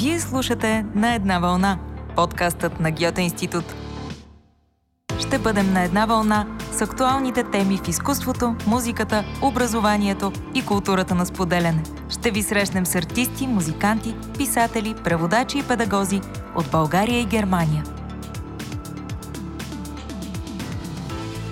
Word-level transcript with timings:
Вие 0.00 0.20
слушате 0.20 0.84
На 0.94 1.14
една 1.14 1.38
вълна, 1.38 1.78
подкастът 2.16 2.80
на 2.80 2.90
Гьоте 2.90 3.22
Институт. 3.22 3.64
Ще 5.18 5.38
бъдем 5.38 5.72
на 5.72 5.82
една 5.82 6.06
вълна 6.06 6.46
с 6.72 6.82
актуалните 6.82 7.44
теми 7.44 7.78
в 7.84 7.88
изкуството, 7.88 8.56
музиката, 8.66 9.24
образованието 9.42 10.32
и 10.54 10.66
културата 10.66 11.14
на 11.14 11.26
споделяне. 11.26 11.82
Ще 12.08 12.30
ви 12.30 12.42
срещнем 12.42 12.86
с 12.86 12.94
артисти, 12.94 13.46
музиканти, 13.46 14.14
писатели, 14.38 14.94
преводачи 15.04 15.58
и 15.58 15.62
педагози 15.62 16.20
от 16.56 16.70
България 16.70 17.20
и 17.20 17.26
Германия. 17.26 17.84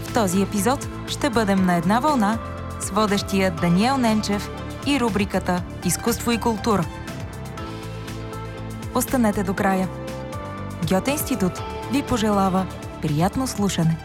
В 0.05 0.15
този 0.15 0.43
епизод 0.43 0.89
ще 1.07 1.31
бъдем 1.31 1.67
на 1.67 1.75
една 1.75 2.01
вълна 2.01 2.39
с 2.81 2.91
водещия 2.91 3.51
Даниел 3.51 3.97
Ненчев 3.97 4.51
и 4.87 5.01
рубриката 5.01 5.63
Изкуство 5.85 6.33
и 6.33 6.39
култура. 6.39 6.87
Останете 8.97 9.43
до 9.43 9.55
края. 9.55 9.89
Гьоте 10.89 11.11
Институт 11.11 11.53
ви 11.93 12.03
пожелава 12.03 12.67
приятно 13.03 13.47
слушане. 13.47 13.99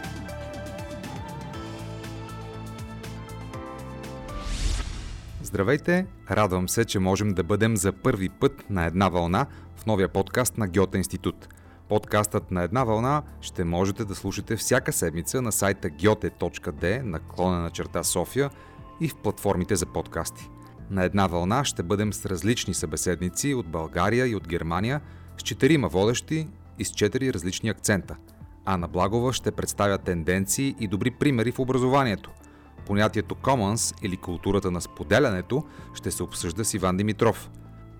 Здравейте! 5.42 6.06
Радвам 6.30 6.68
се, 6.68 6.84
че 6.84 6.98
можем 6.98 7.34
да 7.34 7.42
бъдем 7.42 7.76
за 7.76 7.92
първи 7.92 8.28
път 8.28 8.70
на 8.70 8.84
една 8.84 9.08
вълна 9.08 9.46
в 9.76 9.86
новия 9.86 10.08
подкаст 10.08 10.58
на 10.58 10.68
Гьоте 10.68 10.98
Институт. 10.98 11.48
Подкастът 11.88 12.50
на 12.50 12.62
една 12.62 12.84
вълна 12.84 13.22
ще 13.40 13.64
можете 13.64 14.04
да 14.04 14.14
слушате 14.14 14.56
всяка 14.56 14.92
седмица 14.92 15.42
на 15.42 15.52
сайта 15.52 15.88
gyote.d 15.88 17.02
наклонена 17.02 17.70
черта 17.70 18.02
София 18.02 18.50
и 19.00 19.08
в 19.08 19.16
платформите 19.16 19.76
за 19.76 19.86
подкасти. 19.86 20.48
На 20.92 21.04
една 21.04 21.26
вълна 21.26 21.64
ще 21.64 21.82
бъдем 21.82 22.12
с 22.12 22.26
различни 22.26 22.74
събеседници 22.74 23.54
от 23.54 23.66
България 23.66 24.26
и 24.26 24.34
от 24.34 24.48
Германия, 24.48 25.00
с 25.38 25.42
четирима 25.42 25.88
водещи 25.88 26.48
и 26.78 26.84
с 26.84 26.90
четири 26.90 27.32
различни 27.32 27.68
акцента. 27.68 28.16
Ана 28.64 28.88
Благова 28.88 29.32
ще 29.32 29.50
представя 29.50 29.98
тенденции 29.98 30.76
и 30.80 30.88
добри 30.88 31.10
примери 31.10 31.52
в 31.52 31.58
образованието. 31.58 32.30
Понятието 32.86 33.34
Commons 33.34 34.04
или 34.04 34.16
културата 34.16 34.70
на 34.70 34.80
споделянето 34.80 35.64
ще 35.94 36.10
се 36.10 36.22
обсъжда 36.22 36.64
с 36.64 36.74
Иван 36.74 36.96
Димитров. 36.96 37.50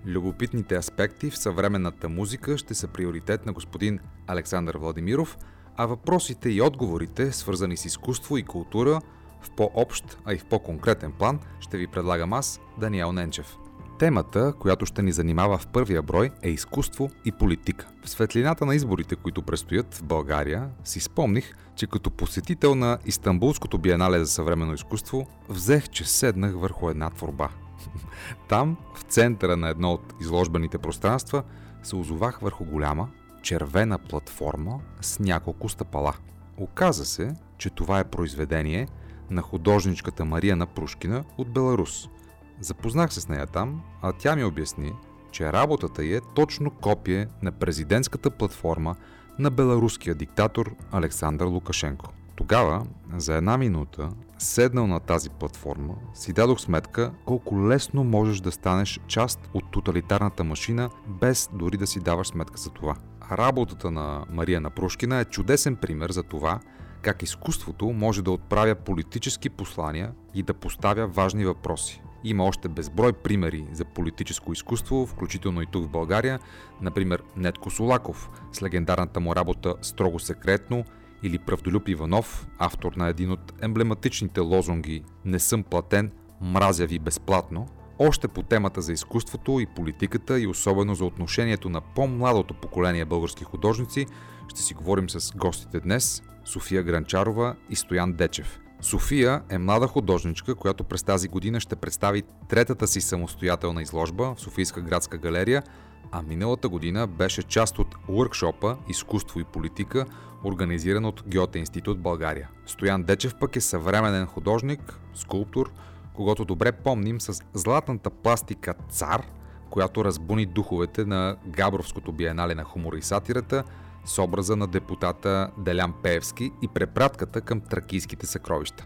Любопитните 0.05 0.75
аспекти 0.75 1.29
в 1.29 1.37
съвременната 1.37 2.09
музика 2.09 2.57
ще 2.57 2.73
са 2.73 2.87
приоритет 2.87 3.45
на 3.45 3.53
господин 3.53 3.99
Александър 4.27 4.77
Владимиров, 4.77 5.37
а 5.77 5.85
въпросите 5.85 6.49
и 6.49 6.61
отговорите, 6.61 7.31
свързани 7.31 7.77
с 7.77 7.85
изкуство 7.85 8.37
и 8.37 8.43
култура, 8.43 9.01
в 9.43 9.49
по-общ, 9.51 10.17
а 10.25 10.33
и 10.33 10.37
в 10.37 10.45
по-конкретен 10.45 11.11
план, 11.11 11.39
ще 11.59 11.77
ви 11.77 11.87
предлагам 11.87 12.33
аз, 12.33 12.59
Даниел 12.77 13.11
Ненчев. 13.11 13.57
Темата, 13.99 14.53
която 14.59 14.85
ще 14.85 15.01
ни 15.01 15.11
занимава 15.11 15.57
в 15.57 15.67
първия 15.67 16.01
брой 16.01 16.31
е 16.41 16.49
изкуство 16.49 17.09
и 17.25 17.31
политика. 17.31 17.87
В 18.05 18.09
светлината 18.09 18.65
на 18.65 18.75
изборите, 18.75 19.15
които 19.15 19.41
предстоят 19.41 19.95
в 19.95 20.03
България, 20.03 20.69
си 20.83 20.99
спомних, 20.99 21.55
че 21.75 21.87
като 21.87 22.11
посетител 22.11 22.75
на 22.75 22.97
Истанбулското 23.05 23.77
биенале 23.77 24.19
за 24.19 24.25
съвременно 24.25 24.73
изкуство, 24.73 25.27
взех, 25.49 25.89
че 25.89 26.05
седнах 26.05 26.53
върху 26.55 26.89
една 26.89 27.09
творба. 27.09 27.49
Там, 28.49 28.77
в 28.95 29.01
центъра 29.01 29.57
на 29.57 29.69
едно 29.69 29.93
от 29.93 30.13
изложбените 30.21 30.77
пространства, 30.77 31.43
се 31.83 31.95
озовах 31.95 32.39
върху 32.39 32.65
голяма, 32.65 33.09
червена 33.41 33.97
платформа 33.97 34.79
с 35.01 35.19
няколко 35.19 35.69
стъпала. 35.69 36.13
Оказа 36.57 37.05
се, 37.05 37.35
че 37.57 37.69
това 37.69 37.99
е 37.99 38.03
произведение 38.03 38.87
на 39.29 39.41
художничката 39.41 40.25
Мария 40.25 40.55
Напрушкина 40.55 41.23
от 41.37 41.49
Беларус– 41.49 42.09
Запознах 42.63 43.13
се 43.13 43.21
с 43.21 43.29
нея 43.29 43.47
там, 43.47 43.81
а 44.01 44.13
тя 44.13 44.35
ми 44.35 44.43
обясни, 44.43 44.93
че 45.31 45.53
работата 45.53 46.03
й 46.03 46.15
е 46.15 46.21
точно 46.35 46.71
копие 46.71 47.27
на 47.41 47.51
президентската 47.51 48.29
платформа 48.29 48.95
на 49.39 49.49
беларуския 49.49 50.15
диктатор 50.15 50.75
Александър 50.91 51.45
Лукашенко. 51.45 52.13
Тогава, 52.35 52.85
за 53.17 53.35
една 53.35 53.57
минута, 53.57 54.09
седнал 54.37 54.87
на 54.87 54.99
тази 54.99 55.29
платформа, 55.29 55.95
си 56.13 56.33
дадох 56.33 56.61
сметка 56.61 57.11
колко 57.25 57.67
лесно 57.67 58.03
можеш 58.03 58.39
да 58.39 58.51
станеш 58.51 58.99
част 59.07 59.49
от 59.53 59.71
тоталитарната 59.71 60.43
машина, 60.43 60.89
без 61.07 61.49
дори 61.53 61.77
да 61.77 61.87
си 61.87 61.99
даваш 61.99 62.27
сметка 62.27 62.57
за 62.57 62.69
това. 62.69 62.95
Работата 63.31 63.91
на 63.91 64.25
Мария 64.29 64.61
Напрушкина 64.61 65.19
е 65.19 65.25
чудесен 65.25 65.75
пример 65.75 66.11
за 66.11 66.23
това, 66.23 66.59
как 67.03 67.23
изкуството 67.23 67.85
може 67.85 68.21
да 68.21 68.31
отправя 68.31 68.75
политически 68.75 69.49
послания 69.49 70.11
и 70.35 70.43
да 70.43 70.53
поставя 70.53 71.07
важни 71.07 71.45
въпроси. 71.45 72.01
Има 72.23 72.43
още 72.45 72.67
безброй 72.67 73.13
примери 73.13 73.65
за 73.71 73.85
политическо 73.85 74.53
изкуство, 74.53 75.05
включително 75.05 75.61
и 75.61 75.65
тук 75.65 75.85
в 75.85 75.89
България, 75.89 76.39
например 76.81 77.23
Нетко 77.37 77.69
Солаков 77.69 78.29
с 78.51 78.61
легендарната 78.61 79.19
му 79.19 79.35
работа 79.35 79.75
Строго 79.81 80.19
секретно 80.19 80.85
или 81.23 81.39
Правдолюб 81.39 81.87
Иванов, 81.87 82.47
автор 82.59 82.93
на 82.93 83.07
един 83.07 83.31
от 83.31 83.53
емблематичните 83.61 84.39
лозунги 84.39 85.03
Не 85.25 85.39
съм 85.39 85.63
платен, 85.63 86.11
мразя 86.41 86.85
ви 86.85 86.99
безплатно, 86.99 87.67
още 87.99 88.27
по 88.27 88.43
темата 88.43 88.81
за 88.81 88.93
изкуството 88.93 89.59
и 89.59 89.65
политиката 89.65 90.39
и 90.39 90.47
особено 90.47 90.95
за 90.95 91.05
отношението 91.05 91.69
на 91.69 91.81
по-младото 91.81 92.53
поколение 92.53 93.05
български 93.05 93.43
художници, 93.43 94.05
ще 94.47 94.61
си 94.61 94.73
говорим 94.73 95.09
с 95.09 95.31
гостите 95.35 95.79
днес 95.79 96.23
София 96.45 96.83
Гранчарова 96.83 97.55
и 97.69 97.75
Стоян 97.75 98.13
Дечев– 98.13 98.59
София 98.83 99.41
е 99.49 99.57
млада 99.57 99.87
художничка, 99.87 100.55
която 100.55 100.83
през 100.83 101.03
тази 101.03 101.27
година 101.27 101.59
ще 101.59 101.75
представи 101.75 102.23
третата 102.49 102.87
си 102.87 103.01
самостоятелна 103.01 103.81
изложба 103.81 104.35
в 104.35 104.39
Софийска 104.41 104.81
градска 104.81 105.17
галерия, 105.17 105.63
а 106.11 106.21
миналата 106.21 106.69
година 106.69 107.07
беше 107.07 107.43
част 107.43 107.79
от 107.79 107.95
уркшопа 108.07 108.77
Изкуство 108.89 109.39
и 109.39 109.43
политика, 109.43 110.05
организиран 110.43 111.05
от 111.05 111.23
Гьоте 111.27 111.59
Институт 111.59 111.99
България. 111.99 112.49
Стоян 112.65 113.03
Дечев 113.03 113.35
пък 113.39 113.55
е 113.55 113.61
съвременен 113.61 114.25
художник, 114.25 114.99
скулптор, 115.13 115.71
когато 116.13 116.45
добре 116.45 116.71
помним 116.71 117.21
с 117.21 117.43
златната 117.53 118.09
пластика 118.09 118.73
Цар, 118.89 119.23
която 119.69 120.05
разбуни 120.05 120.45
духовете 120.45 121.05
на 121.05 121.37
Габровското 121.47 122.11
биенале 122.11 122.55
на 122.55 122.63
хумора 122.63 122.97
и 122.97 123.01
сатирата– 123.01 123.63
с 124.05 124.21
образа 124.21 124.55
на 124.55 124.67
депутата 124.67 125.51
Делян 125.57 125.93
Пеевски 126.03 126.51
и 126.61 126.67
препратката 126.67 127.41
към 127.41 127.61
тракийските 127.61 128.25
съкровища. 128.25 128.85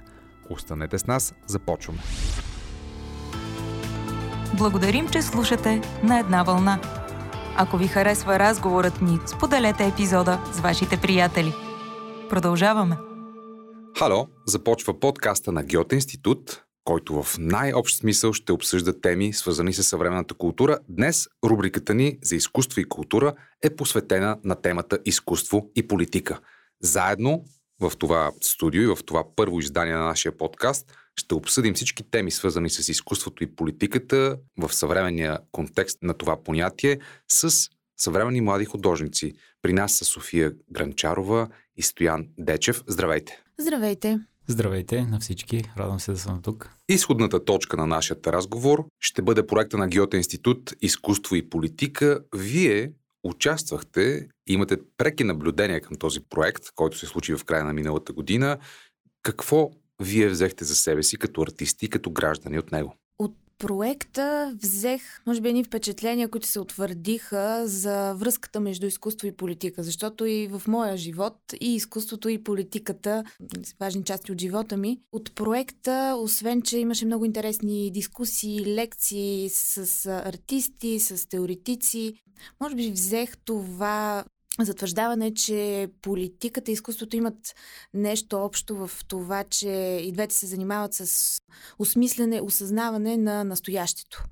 Останете 0.49 0.99
с 0.99 1.07
нас, 1.07 1.33
започваме. 1.47 1.99
Благодарим, 4.57 5.09
че 5.09 5.21
слушате 5.21 5.81
на 6.03 6.19
една 6.19 6.43
вълна. 6.43 6.79
Ако 7.57 7.77
ви 7.77 7.87
харесва 7.87 8.39
разговорът 8.39 9.01
ни, 9.01 9.19
споделете 9.25 9.87
епизода 9.87 10.39
с 10.51 10.59
вашите 10.59 11.01
приятели. 11.01 11.53
Продължаваме. 12.29 12.97
Хало, 13.99 14.27
започва 14.45 14.99
подкаста 14.99 15.51
на 15.51 15.63
Гьоте 15.63 15.95
Институт, 15.95 16.63
който 16.87 17.23
в 17.23 17.37
най-общ 17.39 17.97
смисъл 17.97 18.33
ще 18.33 18.51
обсъжда 18.51 19.01
теми, 19.01 19.33
свързани 19.33 19.73
с 19.73 19.83
съвременната 19.83 20.33
култура. 20.33 20.79
Днес 20.89 21.27
рубриката 21.45 21.93
ни 21.93 22.17
за 22.23 22.35
изкуство 22.35 22.81
и 22.81 22.83
култура 22.83 23.33
е 23.63 23.75
посветена 23.75 24.37
на 24.43 24.61
темата 24.61 24.99
изкуство 25.05 25.69
и 25.75 25.87
политика. 25.87 26.39
Заедно 26.81 27.43
в 27.81 27.91
това 27.99 28.31
студио 28.41 28.81
и 28.81 28.95
в 28.95 28.97
това 29.05 29.23
първо 29.35 29.59
издание 29.59 29.93
на 29.93 30.05
нашия 30.05 30.37
подкаст 30.37 30.97
ще 31.15 31.35
обсъдим 31.35 31.73
всички 31.73 32.03
теми, 32.11 32.31
свързани 32.31 32.69
с 32.69 32.89
изкуството 32.89 33.43
и 33.43 33.55
политиката 33.55 34.37
в 34.57 34.73
съвременния 34.73 35.39
контекст 35.51 35.97
на 36.03 36.13
това 36.13 36.43
понятие 36.43 36.99
с 37.27 37.69
съвременни 37.97 38.41
млади 38.41 38.65
художници. 38.65 39.33
При 39.61 39.73
нас 39.73 39.93
са 39.93 40.05
София 40.05 40.53
Гранчарова 40.71 41.47
и 41.75 41.81
Стоян 41.81 42.27
Дечев. 42.37 42.83
Здравейте! 42.87 43.43
Здравейте! 43.59 44.19
Здравейте 44.49 45.01
на 45.01 45.19
всички, 45.19 45.63
радвам 45.77 45.99
се 45.99 46.11
да 46.11 46.17
съм 46.17 46.41
тук. 46.41 46.69
Изходната 46.89 47.45
точка 47.45 47.77
на 47.77 47.87
нашия 47.87 48.17
разговор 48.27 48.85
ще 48.99 49.21
бъде 49.21 49.47
проекта 49.47 49.77
на 49.77 49.87
Геота 49.87 50.17
институт 50.17 50.73
Изкуство 50.81 51.35
и 51.35 51.49
политика. 51.49 52.19
Вие 52.35 52.91
участвахте, 53.23 54.27
имате 54.47 54.77
преки 54.97 55.23
наблюдения 55.23 55.81
към 55.81 55.97
този 55.97 56.19
проект, 56.29 56.63
който 56.75 56.97
се 56.97 57.05
случи 57.05 57.35
в 57.35 57.45
края 57.45 57.63
на 57.63 57.73
миналата 57.73 58.13
година. 58.13 58.57
Какво 59.23 59.69
вие 60.01 60.29
взехте 60.29 60.65
за 60.65 60.75
себе 60.75 61.03
си 61.03 61.17
като 61.17 61.41
артисти 61.41 61.85
и 61.85 61.89
като 61.89 62.11
граждани 62.11 62.59
от 62.59 62.71
него? 62.71 62.95
Проекта 63.57 64.57
взех, 64.63 65.01
може 65.27 65.41
би, 65.41 65.49
едни 65.49 65.63
впечатления, 65.63 66.29
които 66.29 66.47
се 66.47 66.59
утвърдиха 66.59 67.67
за 67.67 68.13
връзката 68.13 68.59
между 68.59 68.87
изкуство 68.87 69.27
и 69.27 69.31
политика, 69.31 69.83
защото 69.83 70.25
и 70.25 70.47
в 70.47 70.61
моя 70.67 70.97
живот 70.97 71.37
и 71.61 71.75
изкуството 71.75 72.29
и 72.29 72.43
политиката 72.43 73.23
важни 73.79 74.03
части 74.03 74.31
от 74.31 74.41
живота 74.41 74.77
ми. 74.77 74.99
От 75.11 75.35
проекта, 75.35 76.15
освен, 76.19 76.61
че 76.61 76.77
имаше 76.77 77.05
много 77.05 77.25
интересни 77.25 77.91
дискусии, 77.91 78.75
лекции 78.75 79.49
с 79.49 80.05
артисти, 80.05 80.99
с 80.99 81.29
теоретици, 81.29 82.13
може 82.61 82.75
би 82.75 82.91
взех 82.91 83.37
това 83.37 84.25
затвърждаване, 84.65 85.33
че 85.33 85.89
политиката 86.01 86.71
и 86.71 86.73
изкуството 86.73 87.15
имат 87.15 87.55
нещо 87.93 88.37
общо 88.37 88.87
в 88.87 88.91
това, 89.07 89.43
че 89.43 89.69
и 90.03 90.11
двете 90.11 90.35
се 90.35 90.45
занимават 90.45 90.93
с 90.93 91.37
осмислене, 91.79 92.41
осъзнаване 92.41 93.17
на 93.17 93.43
настоящето. 93.43 94.23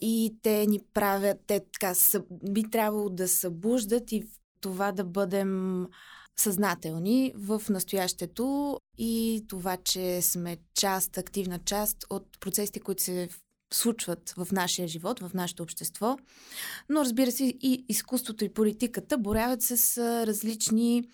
И 0.00 0.36
те 0.42 0.66
ни 0.66 0.80
правят, 0.94 1.38
те 1.46 1.60
така 1.72 1.92
би 2.30 2.70
трябвало 2.70 3.08
да 3.08 3.28
събуждат 3.28 4.12
и 4.12 4.28
това 4.60 4.92
да 4.92 5.04
бъдем 5.04 5.86
съзнателни 6.38 7.32
в 7.36 7.62
настоящето 7.70 8.76
и 8.98 9.44
това, 9.48 9.76
че 9.76 10.22
сме 10.22 10.56
част, 10.74 11.18
активна 11.18 11.58
част 11.58 12.04
от 12.10 12.40
процесите, 12.40 12.80
които 12.80 13.02
се 13.02 13.28
случват 13.76 14.34
в 14.36 14.48
нашия 14.52 14.88
живот, 14.88 15.20
в 15.20 15.30
нашето 15.34 15.62
общество. 15.62 16.16
Но 16.88 17.00
разбира 17.00 17.30
се, 17.30 17.44
и 17.44 17.84
изкуството 17.88 18.44
и 18.44 18.48
политиката 18.48 19.18
боряват 19.18 19.62
с 19.62 19.98
различни 20.26 21.04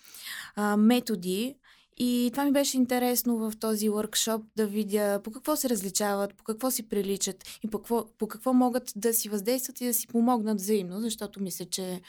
а, 0.55 0.77
методи. 0.77 1.55
И 1.97 2.29
това 2.33 2.45
ми 2.45 2.51
беше 2.51 2.77
интересно 2.77 3.37
в 3.37 3.53
този 3.59 3.89
workshop 3.89 4.43
да 4.55 4.67
видя 4.67 5.21
по 5.23 5.31
какво 5.31 5.55
се 5.55 5.69
различават, 5.69 6.35
по 6.35 6.43
какво 6.43 6.71
си 6.71 6.89
приличат 6.89 7.43
и 7.63 7.69
по 7.69 7.77
какво, 7.77 8.05
по 8.17 8.27
какво 8.27 8.53
могат 8.53 8.93
да 8.95 9.13
си 9.13 9.29
въздействат 9.29 9.81
и 9.81 9.85
да 9.85 9.93
си 9.93 10.07
помогнат 10.07 10.61
взаимно, 10.61 11.01
защото 11.01 11.43
мисля, 11.43 11.65
че 11.65 12.01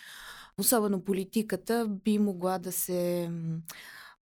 особено 0.58 1.00
политиката 1.00 1.86
би 2.04 2.18
могла 2.18 2.58
да 2.58 2.72
се 2.72 3.30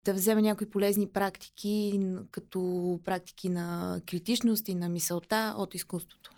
да 0.04 0.14
вземе 0.14 0.42
някои 0.42 0.70
полезни 0.70 1.08
практики, 1.08 2.00
като 2.30 3.00
практики 3.04 3.48
на 3.48 4.00
критичност 4.06 4.68
и 4.68 4.74
на 4.74 4.88
мисълта 4.88 5.54
от 5.58 5.74
изкуството. 5.74 6.30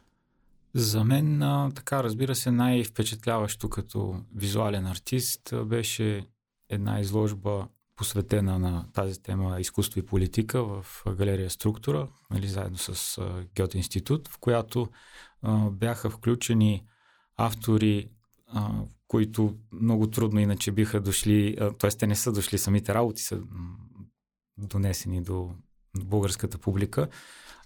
За 0.74 1.04
мен, 1.04 1.42
така 1.74 2.02
разбира 2.02 2.34
се, 2.34 2.50
най-впечатляващо 2.50 3.68
като 3.68 4.16
визуален 4.36 4.86
артист 4.86 5.54
беше 5.66 6.26
една 6.68 7.00
изложба 7.00 7.68
посветена 7.96 8.58
на 8.58 8.86
тази 8.92 9.22
тема 9.22 9.60
изкуство 9.60 10.00
и 10.00 10.06
политика 10.06 10.64
в 10.64 11.04
галерия 11.16 11.50
Структура, 11.50 12.08
нали, 12.30 12.48
заедно 12.48 12.78
с 12.78 13.20
Гьоте 13.56 13.78
институт, 13.78 14.28
в 14.28 14.38
която 14.38 14.88
а, 15.42 15.70
бяха 15.70 16.10
включени 16.10 16.84
автори, 17.36 18.10
а, 18.54 18.70
които 19.08 19.54
много 19.72 20.10
трудно 20.10 20.40
иначе 20.40 20.72
биха 20.72 21.00
дошли, 21.00 21.56
т.е. 21.78 21.90
те 21.90 22.06
не 22.06 22.16
са 22.16 22.32
дошли, 22.32 22.58
самите 22.58 22.94
работи 22.94 23.22
са 23.22 23.40
донесени 24.58 25.22
до 25.22 25.50
българската 26.04 26.58
публика. 26.58 27.08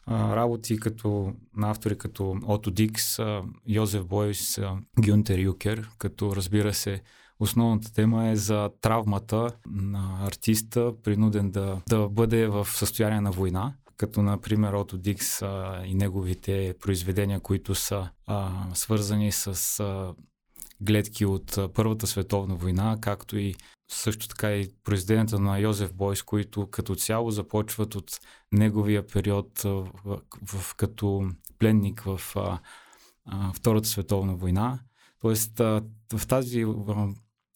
Работи 0.09 0.81
като, 0.81 1.33
на 1.57 1.71
автори 1.71 1.99
като 1.99 2.37
Ото 2.47 2.71
Дикс, 2.71 3.19
Йозеф 3.67 4.07
Бойс, 4.07 4.59
Гюнтер 5.07 5.39
Юкер, 5.39 5.91
като 5.99 6.37
разбира 6.37 6.75
се 6.75 7.03
основната 7.41 7.93
тема 7.93 8.29
е 8.29 8.37
за 8.37 8.71
травмата 8.81 9.51
на 9.67 10.27
артиста, 10.27 10.93
принуден 11.03 11.51
да, 11.51 11.83
да 11.89 12.09
бъде 12.09 12.47
в 12.47 12.69
състояние 12.69 13.21
на 13.21 13.31
война 13.31 13.75
като 13.99 14.23
например 14.23 14.73
Ото 14.73 14.99
Дикс 14.99 15.43
а, 15.43 15.83
и 15.87 15.95
неговите 15.95 16.75
произведения, 16.81 17.41
които 17.41 17.75
са 17.75 18.09
а, 18.27 18.67
свързани 18.75 19.33
с 19.33 19.81
а, 19.81 20.15
гледки 20.81 21.27
от 21.27 21.59
Първата 21.75 22.07
световна 22.07 22.55
война, 22.55 22.99
както 23.01 23.39
и 23.39 23.55
също 23.91 24.29
така 24.29 24.53
и 24.53 24.71
произведенията 24.85 25.39
на 25.39 25.59
Йозеф 25.59 25.95
Бойс, 25.95 26.23
които 26.23 26.71
като 26.71 26.95
цяло 26.95 27.31
започват 27.31 27.95
от 27.95 28.21
неговия 28.53 29.07
период 29.07 29.59
в, 29.63 30.21
в, 30.47 30.75
като 30.77 31.31
пленник 31.59 32.01
в 32.01 32.21
а, 32.37 32.59
а, 33.25 33.53
Втората 33.53 33.89
световна 33.89 34.35
война. 34.35 34.81
Тоест 35.21 35.61
а, 35.61 35.83
в 36.13 36.27
тази 36.27 36.63
а, 36.63 37.09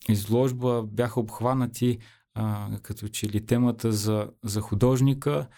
изложба 0.09 0.83
бяха 0.83 1.21
обхванати 1.21 1.99
а, 2.35 2.71
като 2.83 3.09
че 3.09 3.29
ли 3.29 3.47
темата 3.47 3.93
за, 3.93 4.31
за 4.45 4.61
художника 4.61 5.49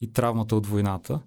и 0.00 0.12
травмата 0.12 0.56
от 0.56 0.66
войната, 0.66 1.20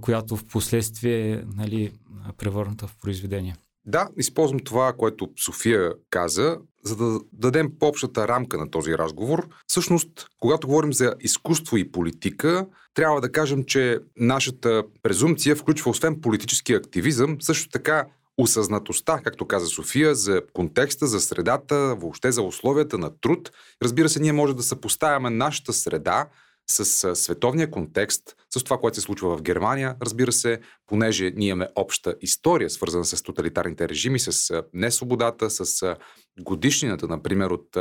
която 0.00 0.36
в 0.36 0.46
последствие 0.46 1.32
е 1.32 1.42
нали, 1.46 1.92
превърната 2.36 2.86
в 2.86 2.96
произведение. 2.96 3.56
Да, 3.86 4.08
използвам 4.16 4.60
това, 4.60 4.92
което 4.92 5.30
София 5.44 5.92
каза, 6.10 6.58
за 6.84 6.96
да 6.96 7.20
дадем 7.32 7.72
по-общата 7.78 8.28
рамка 8.28 8.58
на 8.58 8.70
този 8.70 8.98
разговор. 8.98 9.48
Всъщност, 9.66 10.26
когато 10.40 10.66
говорим 10.66 10.92
за 10.92 11.14
изкуство 11.20 11.76
и 11.76 11.92
политика, 11.92 12.66
трябва 12.94 13.20
да 13.20 13.32
кажем, 13.32 13.64
че 13.64 13.98
нашата 14.16 14.84
презумпция 15.02 15.56
включва 15.56 15.90
освен 15.90 16.20
политически 16.20 16.72
активизъм, 16.72 17.36
също 17.40 17.68
така 17.68 18.06
осъзнатостта, 18.38 19.20
както 19.24 19.46
каза 19.46 19.66
София, 19.66 20.14
за 20.14 20.42
контекста, 20.52 21.06
за 21.06 21.20
средата, 21.20 21.96
въобще 21.98 22.32
за 22.32 22.42
условията 22.42 22.98
на 22.98 23.20
труд. 23.20 23.50
Разбира 23.82 24.08
се, 24.08 24.20
ние 24.20 24.32
може 24.32 24.56
да 24.56 24.62
съпоставяме 24.62 25.30
нашата 25.30 25.72
среда 25.72 26.28
с 26.70 27.16
световния 27.16 27.70
контекст, 27.70 28.36
с 28.58 28.64
това, 28.64 28.78
което 28.78 28.94
се 28.94 29.00
случва 29.00 29.36
в 29.36 29.42
Германия, 29.42 29.96
разбира 30.02 30.32
се, 30.32 30.60
понеже 30.86 31.32
ние 31.36 31.48
имаме 31.48 31.68
обща 31.76 32.14
история, 32.20 32.70
свързана 32.70 33.04
с 33.04 33.22
тоталитарните 33.22 33.88
режими, 33.88 34.18
с 34.18 34.62
несвободата, 34.74 35.50
с 35.50 35.96
годишнината, 36.40 37.08
например, 37.08 37.50
от 37.50 37.76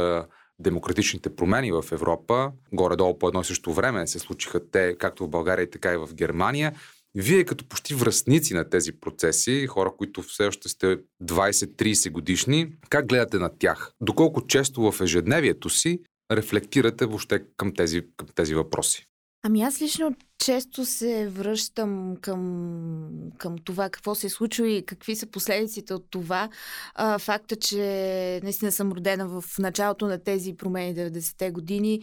демократичните 0.59 1.35
промени 1.35 1.71
в 1.71 1.85
Европа, 1.91 2.51
горе-долу 2.73 3.17
по 3.19 3.27
едно 3.27 3.41
и 3.41 3.45
също 3.45 3.73
време 3.73 4.07
се 4.07 4.19
случиха 4.19 4.71
те, 4.71 4.95
както 4.97 5.25
в 5.25 5.29
България, 5.29 5.69
така 5.69 5.93
и 5.93 5.97
в 5.97 6.09
Германия. 6.13 6.75
Вие 7.15 7.43
като 7.43 7.67
почти 7.67 7.95
връзници 7.95 8.53
на 8.53 8.69
тези 8.69 8.91
процеси, 8.99 9.67
хора, 9.67 9.91
които 9.97 10.21
все 10.21 10.47
още 10.47 10.69
сте 10.69 10.97
20-30 11.23 12.11
годишни, 12.11 12.67
как 12.89 13.07
гледате 13.07 13.37
на 13.37 13.49
тях? 13.59 13.91
Доколко 14.01 14.47
често 14.47 14.91
в 14.91 15.01
ежедневието 15.01 15.69
си 15.69 15.99
рефлектирате 16.31 17.05
въобще 17.05 17.43
към 17.57 17.73
тези, 17.73 18.01
към 18.17 18.27
тези 18.35 18.55
въпроси? 18.55 19.05
Ами 19.47 19.61
аз 19.61 19.81
лично 19.81 20.15
често 20.39 20.85
се 20.85 21.27
връщам 21.29 22.15
към, 22.21 23.09
към 23.37 23.55
това 23.57 23.89
какво 23.89 24.15
се 24.15 24.27
е 24.27 24.29
случило 24.29 24.67
и 24.67 24.85
какви 24.85 25.15
са 25.15 25.27
последиците 25.27 25.93
от 25.93 26.05
това. 26.09 26.49
А, 26.95 27.19
факта, 27.19 27.55
че 27.55 28.39
наистина 28.43 28.71
съм 28.71 28.91
родена 28.91 29.27
в 29.27 29.43
началото 29.59 30.07
на 30.07 30.23
тези 30.23 30.57
промени 30.57 30.95
90-те 30.95 31.51
години, 31.51 32.01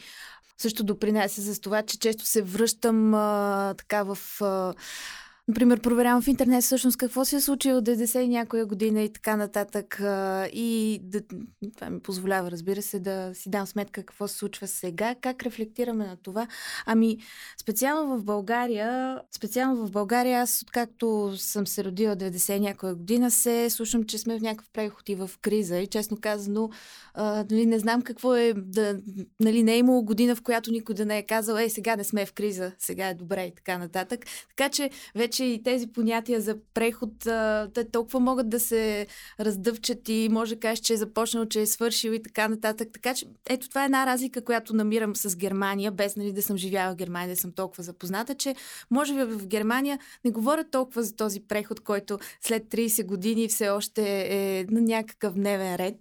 също 0.58 0.84
допринася 0.84 1.42
за 1.42 1.60
това, 1.60 1.82
че 1.82 1.98
често 1.98 2.24
се 2.24 2.42
връщам 2.42 3.14
а, 3.14 3.74
така 3.78 4.02
в... 4.02 4.18
А, 4.40 4.74
Например, 5.48 5.80
проверявам 5.80 6.22
в 6.22 6.28
интернет 6.28 6.62
всъщност 6.62 6.96
какво 6.96 7.24
се 7.24 7.36
е 7.36 7.40
случило 7.40 7.80
90 7.80 8.20
и 8.20 8.28
някоя 8.28 8.66
година 8.66 9.02
и 9.02 9.12
така 9.12 9.36
нататък. 9.36 10.00
И 10.52 11.00
да, 11.02 11.20
това 11.76 11.90
ми 11.90 12.00
позволява, 12.00 12.50
разбира 12.50 12.82
се, 12.82 12.98
да 12.98 13.30
си 13.34 13.50
дам 13.50 13.66
сметка 13.66 14.02
какво 14.02 14.28
се 14.28 14.36
случва 14.36 14.66
сега, 14.66 15.14
как 15.20 15.42
рефлектираме 15.42 16.06
на 16.06 16.16
това. 16.16 16.46
Ами, 16.86 17.18
специално 17.60 18.18
в 18.18 18.24
България, 18.24 19.20
специално 19.36 19.86
в 19.86 19.90
България, 19.90 20.40
аз 20.40 20.62
откакто 20.62 21.32
съм 21.36 21.66
се 21.66 21.84
родила 21.84 22.16
90 22.16 22.58
някоя 22.58 22.94
година, 22.94 23.30
се 23.30 23.70
слушам, 23.70 24.04
че 24.04 24.18
сме 24.18 24.38
в 24.38 24.42
някакъв 24.42 24.70
преход 24.72 25.08
и 25.08 25.14
в 25.14 25.30
криза. 25.42 25.78
И 25.78 25.86
честно 25.86 26.16
казано, 26.20 26.70
нали, 27.16 27.66
не 27.66 27.78
знам 27.78 28.02
какво 28.02 28.34
е 28.36 28.52
да, 28.56 29.00
нали, 29.40 29.62
не 29.62 29.74
е 29.74 29.78
имало 29.78 30.02
година, 30.02 30.36
в 30.36 30.42
която 30.42 30.70
никой 30.70 30.94
да 30.94 31.06
не 31.06 31.18
е 31.18 31.26
казал, 31.26 31.56
ей, 31.56 31.70
сега 31.70 31.96
не 31.96 32.04
сме 32.04 32.26
в 32.26 32.32
криза, 32.32 32.72
сега 32.78 33.08
е 33.08 33.14
добре 33.14 33.44
и 33.44 33.54
така 33.54 33.78
нататък. 33.78 34.20
Така 34.48 34.68
че 34.68 34.90
вече 35.14 35.33
вече 35.34 35.44
и 35.44 35.62
тези 35.62 35.86
понятия 35.86 36.40
за 36.40 36.56
преход, 36.74 37.10
те 37.74 37.90
толкова 37.92 38.20
могат 38.20 38.48
да 38.48 38.60
се 38.60 39.06
раздъвчат 39.40 40.08
и 40.08 40.28
може 40.30 40.54
да 40.54 40.60
кажеш, 40.60 40.80
че 40.80 40.92
е 40.92 40.96
започнал, 40.96 41.46
че 41.46 41.60
е 41.60 41.66
свършил 41.66 42.10
и 42.10 42.22
така 42.22 42.48
нататък. 42.48 42.88
Така 42.92 43.14
че 43.14 43.26
ето 43.48 43.68
това 43.68 43.82
е 43.82 43.84
една 43.84 44.06
разлика, 44.06 44.44
която 44.44 44.76
намирам 44.76 45.16
с 45.16 45.36
Германия, 45.36 45.90
без 45.90 46.16
нали, 46.16 46.32
да 46.32 46.42
съм 46.42 46.56
живяла 46.56 46.92
в 46.92 46.96
Германия, 46.96 47.28
да 47.28 47.40
съм 47.40 47.52
толкова 47.52 47.82
запозната, 47.82 48.34
че 48.34 48.54
може 48.90 49.14
би 49.14 49.24
в 49.24 49.46
Германия 49.46 49.98
не 50.24 50.30
говорят 50.30 50.70
толкова 50.70 51.02
за 51.02 51.16
този 51.16 51.40
преход, 51.40 51.80
който 51.80 52.18
след 52.40 52.64
30 52.64 53.06
години 53.06 53.48
все 53.48 53.68
още 53.68 54.26
е 54.30 54.64
на 54.70 54.80
някакъв 54.80 55.34
дневен 55.34 55.76
ред. 55.76 55.96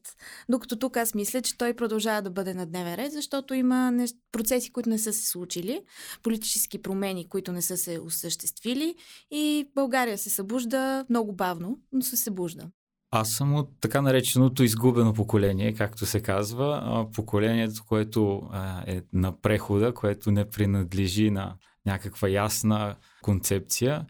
Докато 0.49 0.75
тук 0.75 0.97
аз 0.97 1.13
мисля, 1.13 1.41
че 1.41 1.57
той 1.57 1.73
продължава 1.73 2.21
да 2.21 2.29
бъде 2.29 2.53
на 2.53 2.65
дневен 2.65 2.95
ред, 2.95 3.11
защото 3.11 3.53
има 3.53 4.07
процеси, 4.31 4.71
които 4.71 4.89
не 4.89 4.99
са 4.99 5.13
се 5.13 5.27
случили, 5.27 5.81
политически 6.23 6.81
промени, 6.81 7.29
които 7.29 7.51
не 7.51 7.61
са 7.61 7.77
се 7.77 7.99
осъществили 7.99 8.95
и 9.31 9.69
България 9.75 10.17
се 10.17 10.29
събужда 10.29 11.05
много 11.09 11.33
бавно, 11.33 11.79
но 11.91 12.01
се 12.01 12.17
събужда. 12.17 12.69
Аз 13.11 13.31
съм 13.31 13.55
от 13.55 13.69
така 13.81 14.01
нареченото 14.01 14.63
изгубено 14.63 15.13
поколение, 15.13 15.73
както 15.73 16.05
се 16.05 16.21
казва. 16.21 17.07
Поколението, 17.13 17.83
което 17.87 18.49
е 18.87 19.01
на 19.13 19.41
прехода, 19.41 19.93
което 19.93 20.31
не 20.31 20.49
принадлежи 20.49 21.31
на 21.31 21.55
някаква 21.85 22.27
ясна 22.27 22.95
концепция. 23.21 24.05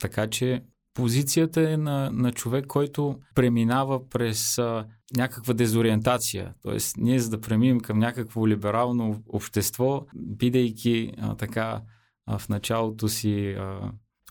Така 0.00 0.26
че 0.26 0.62
позицията 0.94 1.70
е 1.70 1.76
на, 1.76 2.10
на 2.10 2.32
човек, 2.32 2.66
който 2.66 3.18
преминава 3.34 4.08
през 4.08 4.58
някаква 5.16 5.54
дезориентация. 5.54 6.54
Тоест, 6.62 6.96
ние 6.96 7.18
за 7.18 7.30
да 7.30 7.40
преминем 7.40 7.80
към 7.80 7.98
някакво 7.98 8.48
либерално 8.48 9.22
общество, 9.28 10.06
бидейки 10.14 11.12
така 11.38 11.82
в 12.38 12.48
началото 12.48 13.08
си 13.08 13.56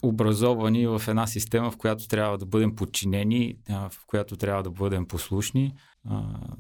образовани 0.02 0.88
в 0.88 1.02
една 1.08 1.28
система, 1.28 1.72
в 1.72 1.78
която 1.78 2.08
трябва 2.08 2.38
да 2.38 2.46
бъдем 2.46 2.76
подчинени, 2.76 3.56
в 3.70 3.92
която 4.08 4.38
трябва 4.38 4.64
да 4.64 4.72
бъдем 4.72 5.06
послушни. 5.08 5.74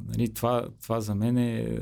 Нали, 0.08 0.34
това, 0.34 0.68
това 0.84 1.02
за 1.02 1.16
мен 1.16 1.38
е 1.38 1.80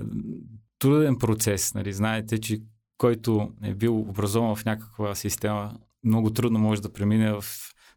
труден 0.80 1.18
процес. 1.18 1.74
Нали. 1.74 1.94
Знаете, 1.94 2.38
че 2.40 2.62
който 2.98 3.52
е 3.64 3.74
бил 3.74 4.00
образован 4.00 4.56
в 4.56 4.66
някаква 4.66 5.16
система, 5.16 5.78
много 6.04 6.30
трудно 6.30 6.60
може 6.60 6.82
да 6.82 6.94
премине 6.94 7.34
в 7.34 7.44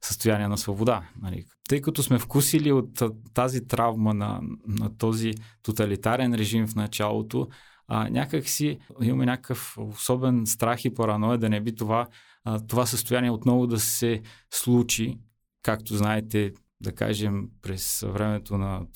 състояние 0.03 0.49
на 0.49 0.59
свобода. 0.59 1.03
Нали. 1.23 1.45
Тъй 1.69 1.81
като 1.81 2.03
сме 2.03 2.19
вкусили 2.19 2.73
от 2.73 3.03
тази 3.35 3.67
травма 3.67 4.15
на, 4.15 4.41
на 4.67 4.97
този 4.99 5.35
тоталитарен 5.63 6.35
режим 6.35 6.67
в 6.67 6.75
началото, 6.75 7.49
а, 7.89 8.09
някак 8.09 8.49
си 8.49 8.79
имаме 9.03 9.27
някакъв 9.27 9.79
особен 9.79 10.47
страх 10.47 10.85
и 10.85 10.95
параноя 10.95 11.39
да 11.39 11.49
не 11.49 11.61
би 11.61 11.75
това, 11.75 12.09
а, 12.45 12.67
това 12.67 12.87
състояние 12.87 13.31
отново 13.31 13.67
да 13.67 13.81
се 13.81 14.23
случи, 14.51 15.19
както 15.63 15.97
знаете, 15.97 16.53
да 16.81 16.93
кажем, 16.93 17.49
през 17.63 18.05
времето 18.07 18.59
на 18.59 18.87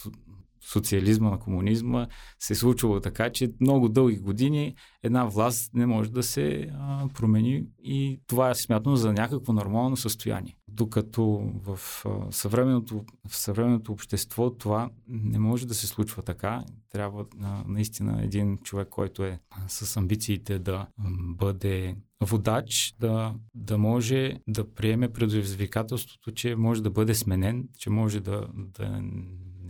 социализма, 0.73 1.31
на 1.31 1.39
комунизма, 1.39 2.07
се 2.39 2.53
е 2.53 2.57
случвало 2.57 3.01
така, 3.01 3.31
че 3.31 3.53
много 3.61 3.89
дълги 3.89 4.19
години 4.19 4.75
една 5.03 5.25
власт 5.25 5.75
не 5.75 5.87
може 5.87 6.11
да 6.11 6.23
се 6.23 6.69
а, 6.73 7.09
промени 7.15 7.65
и 7.79 8.21
това 8.27 8.51
е 8.51 8.55
смятано 8.55 8.97
за 8.97 9.13
някакво 9.13 9.53
нормално 9.53 9.97
състояние. 9.97 10.57
Докато 10.69 11.53
в, 11.55 12.05
а, 12.07 12.33
съвременното, 12.33 13.05
в 13.29 13.37
съвременното 13.37 13.93
общество 13.93 14.51
това 14.51 14.91
не 15.09 15.39
може 15.39 15.67
да 15.67 15.75
се 15.75 15.87
случва 15.87 16.23
така. 16.23 16.65
Трябва 16.91 17.25
а, 17.43 17.65
наистина 17.67 18.23
един 18.23 18.59
човек, 18.59 18.89
който 18.89 19.25
е 19.25 19.41
с 19.69 19.97
амбициите 19.97 20.59
да 20.59 20.87
бъде 21.21 21.97
водач, 22.21 22.95
да, 23.01 23.35
да 23.55 23.79
може 23.79 24.41
да 24.49 24.75
приеме 24.75 25.13
предизвикателството, 25.13 26.33
че 26.33 26.57
може 26.57 26.83
да 26.83 26.91
бъде 26.91 27.15
сменен, 27.15 27.69
че 27.79 27.91
може 27.91 28.21
да, 28.21 28.47
да 28.55 29.03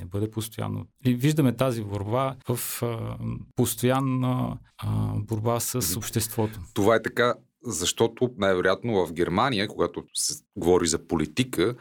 не 0.04 0.10
бъде 0.10 0.30
постоянно. 0.30 0.86
И 1.04 1.14
виждаме 1.14 1.56
тази 1.56 1.84
борба 1.84 2.36
в 2.48 2.82
а, 2.82 3.18
постоянна 3.56 4.58
а, 4.78 5.12
борба 5.16 5.60
с 5.60 5.96
обществото. 5.96 6.60
Това 6.74 6.94
е 6.96 7.02
така, 7.02 7.34
защото 7.62 8.30
най-вероятно 8.38 9.06
в 9.06 9.12
Германия, 9.12 9.68
когато 9.68 10.04
се 10.14 10.42
говори 10.56 10.86
за 10.86 11.06
политика, 11.06 11.74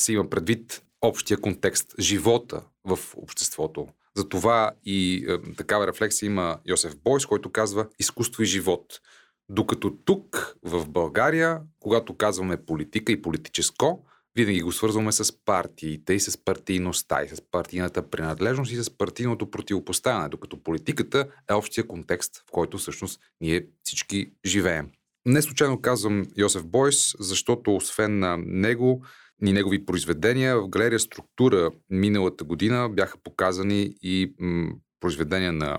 се 0.00 0.12
има 0.12 0.30
предвид 0.30 0.82
общия 1.02 1.40
контекст, 1.40 1.94
живота 2.00 2.62
в 2.84 2.98
обществото. 3.16 3.88
Затова 4.16 4.70
и 4.84 5.26
е, 5.28 5.54
такава 5.54 5.86
рефлексия 5.86 6.26
има 6.26 6.58
Йосеф 6.66 6.96
Бойс, 7.04 7.26
който 7.26 7.52
казва 7.52 7.88
изкуство 7.98 8.42
и 8.42 8.46
живот. 8.46 9.00
Докато 9.48 9.90
тук, 10.04 10.56
в 10.62 10.88
България, 10.88 11.60
когато 11.80 12.16
казваме 12.16 12.64
политика 12.64 13.12
и 13.12 13.22
политическо, 13.22 14.04
винаги 14.36 14.62
го 14.62 14.72
свързваме 14.72 15.12
с 15.12 15.44
партиите 15.44 16.14
и 16.14 16.20
с 16.20 16.44
партийността 16.44 17.22
и 17.22 17.28
с 17.28 17.42
партийната 17.50 18.10
принадлежност 18.10 18.72
и 18.72 18.76
с 18.76 18.90
партийното 18.90 19.50
противопоставяне, 19.50 20.28
докато 20.28 20.62
политиката 20.62 21.28
е 21.50 21.54
общия 21.54 21.86
контекст, 21.86 22.36
в 22.36 22.50
който 22.52 22.78
всъщност 22.78 23.20
ние 23.40 23.66
всички 23.82 24.32
живеем. 24.46 24.90
Не 25.26 25.42
случайно 25.42 25.80
казвам 25.80 26.26
Йосеф 26.36 26.66
Бойс, 26.66 27.14
защото 27.18 27.76
освен 27.76 28.18
на 28.18 28.36
него 28.46 29.04
и 29.46 29.52
негови 29.52 29.86
произведения, 29.86 30.60
в 30.60 30.68
галерия 30.68 31.00
Структура 31.00 31.70
миналата 31.90 32.44
година 32.44 32.88
бяха 32.88 33.18
показани 33.18 33.94
и 34.02 34.34
м- 34.38 34.72
произведения 35.00 35.52
на 35.52 35.78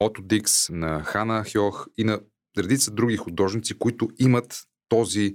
Ото 0.00 0.22
Дикс, 0.22 0.68
на 0.68 1.04
Хана 1.04 1.44
Хьох 1.52 1.86
и 1.98 2.04
на 2.04 2.20
редица 2.58 2.90
други 2.90 3.16
художници, 3.16 3.78
които 3.78 4.08
имат 4.18 4.62
този 4.88 5.34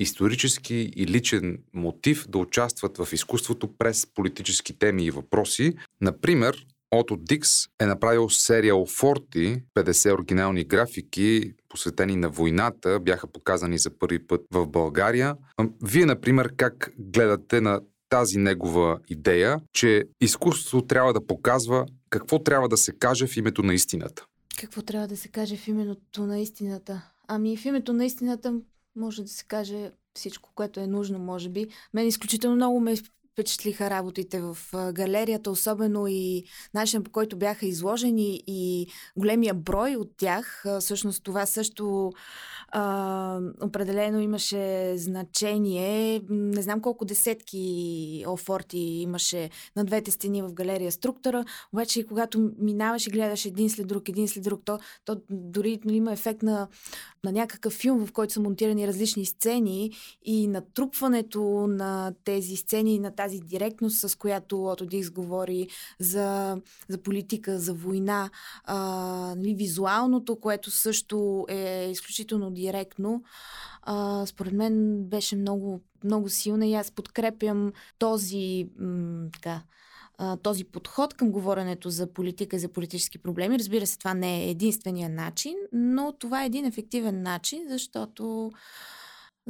исторически 0.00 0.92
и 0.96 1.06
личен 1.06 1.58
мотив 1.74 2.26
да 2.28 2.38
участват 2.38 2.98
в 2.98 3.12
изкуството 3.12 3.68
през 3.78 4.06
политически 4.14 4.78
теми 4.78 5.04
и 5.04 5.10
въпроси. 5.10 5.74
Например, 6.00 6.66
Ото 6.90 7.16
Дикс 7.16 7.50
е 7.80 7.86
направил 7.86 8.28
серия 8.28 8.74
Форти, 8.86 9.62
50 9.74 10.14
оригинални 10.14 10.64
графики, 10.64 11.52
посветени 11.68 12.16
на 12.16 12.28
войната, 12.28 13.00
бяха 13.00 13.26
показани 13.26 13.78
за 13.78 13.90
първи 13.98 14.26
път 14.26 14.40
в 14.52 14.66
България. 14.66 15.36
Вие, 15.82 16.06
например, 16.06 16.52
как 16.56 16.92
гледате 16.98 17.60
на 17.60 17.80
тази 18.08 18.38
негова 18.38 18.98
идея, 19.08 19.60
че 19.72 20.04
изкуството 20.20 20.86
трябва 20.86 21.12
да 21.12 21.26
показва 21.26 21.86
какво 22.10 22.38
трябва 22.38 22.68
да 22.68 22.76
се 22.76 22.92
каже 22.92 23.26
в 23.26 23.36
името 23.36 23.62
на 23.62 23.74
истината? 23.74 24.24
Какво 24.60 24.82
трябва 24.82 25.08
да 25.08 25.16
се 25.16 25.28
каже 25.28 25.56
в 25.56 25.68
името 25.68 26.26
на 26.26 26.40
истината? 26.40 27.02
Ами 27.28 27.56
в 27.56 27.64
името 27.64 27.92
на 27.92 28.04
истината 28.04 28.60
може 28.96 29.22
да 29.22 29.28
се 29.28 29.44
каже 29.44 29.92
всичко, 30.14 30.50
което 30.54 30.80
е 30.80 30.86
нужно, 30.86 31.18
може 31.18 31.48
би. 31.48 31.68
Мен 31.94 32.06
изключително 32.06 32.56
много 32.56 32.80
ме 32.80 32.94
впечатлиха 33.40 33.90
работите 33.90 34.40
в 34.40 34.58
галерията, 34.92 35.50
особено 35.50 36.06
и 36.06 36.44
начинът 36.74 37.04
по 37.04 37.10
който 37.10 37.36
бяха 37.36 37.66
изложени 37.66 38.42
и 38.46 38.86
големия 39.16 39.54
брой 39.54 39.96
от 39.96 40.10
тях. 40.16 40.64
Всъщност 40.80 41.24
това 41.24 41.46
също 41.46 42.12
а, 42.68 43.40
определено 43.62 44.20
имаше 44.20 44.94
значение. 44.96 46.22
Не 46.30 46.62
знам 46.62 46.80
колко 46.80 47.04
десетки 47.04 48.24
офорти 48.28 48.78
имаше 48.78 49.50
на 49.76 49.84
двете 49.84 50.10
стени 50.10 50.42
в 50.42 50.52
галерия 50.52 50.92
структура, 50.92 51.44
обаче 51.72 52.06
когато 52.06 52.50
минаваш 52.58 53.06
и 53.06 53.10
гледаш 53.10 53.44
един 53.44 53.70
след 53.70 53.86
друг, 53.86 54.08
един 54.08 54.28
след 54.28 54.44
друг, 54.44 54.62
то, 54.64 54.78
то 55.04 55.20
дори 55.30 55.80
нали, 55.84 55.96
има 55.96 56.12
ефект 56.12 56.42
на, 56.42 56.68
на 57.24 57.32
някакъв 57.32 57.72
филм, 57.72 58.06
в 58.06 58.12
който 58.12 58.32
са 58.32 58.40
монтирани 58.40 58.88
различни 58.88 59.26
сцени 59.26 59.90
и 60.24 60.46
натрупването 60.46 61.66
на 61.68 62.14
тези 62.24 62.56
сцени 62.56 62.94
и 62.94 62.98
на 62.98 63.14
тази 63.14 63.29
директност, 63.38 64.08
с 64.08 64.18
която 64.18 64.64
Ото 64.64 64.86
Дикс 64.86 65.10
говори 65.10 65.68
за, 65.98 66.56
за 66.88 66.98
политика, 66.98 67.58
за 67.58 67.74
война, 67.74 68.30
а, 68.64 68.76
нали, 69.36 69.54
визуалното, 69.54 70.36
което 70.36 70.70
също 70.70 71.46
е 71.48 71.88
изключително 71.90 72.50
директно, 72.50 73.22
а, 73.82 74.26
според 74.26 74.52
мен 74.52 75.04
беше 75.04 75.36
много, 75.36 75.80
много 76.04 76.28
силна 76.28 76.66
и 76.66 76.74
аз 76.74 76.90
подкрепям 76.90 77.72
този 77.98 78.68
м- 78.78 79.28
така, 79.32 79.62
този 80.42 80.64
подход 80.64 81.14
към 81.14 81.30
говоренето 81.30 81.90
за 81.90 82.06
политика 82.12 82.56
и 82.56 82.58
за 82.58 82.68
политически 82.68 83.18
проблеми. 83.18 83.58
Разбира 83.58 83.86
се, 83.86 83.98
това 83.98 84.14
не 84.14 84.44
е 84.44 84.50
единствения 84.50 85.08
начин, 85.08 85.54
но 85.72 86.12
това 86.12 86.42
е 86.42 86.46
един 86.46 86.64
ефективен 86.64 87.22
начин, 87.22 87.62
защото 87.68 88.52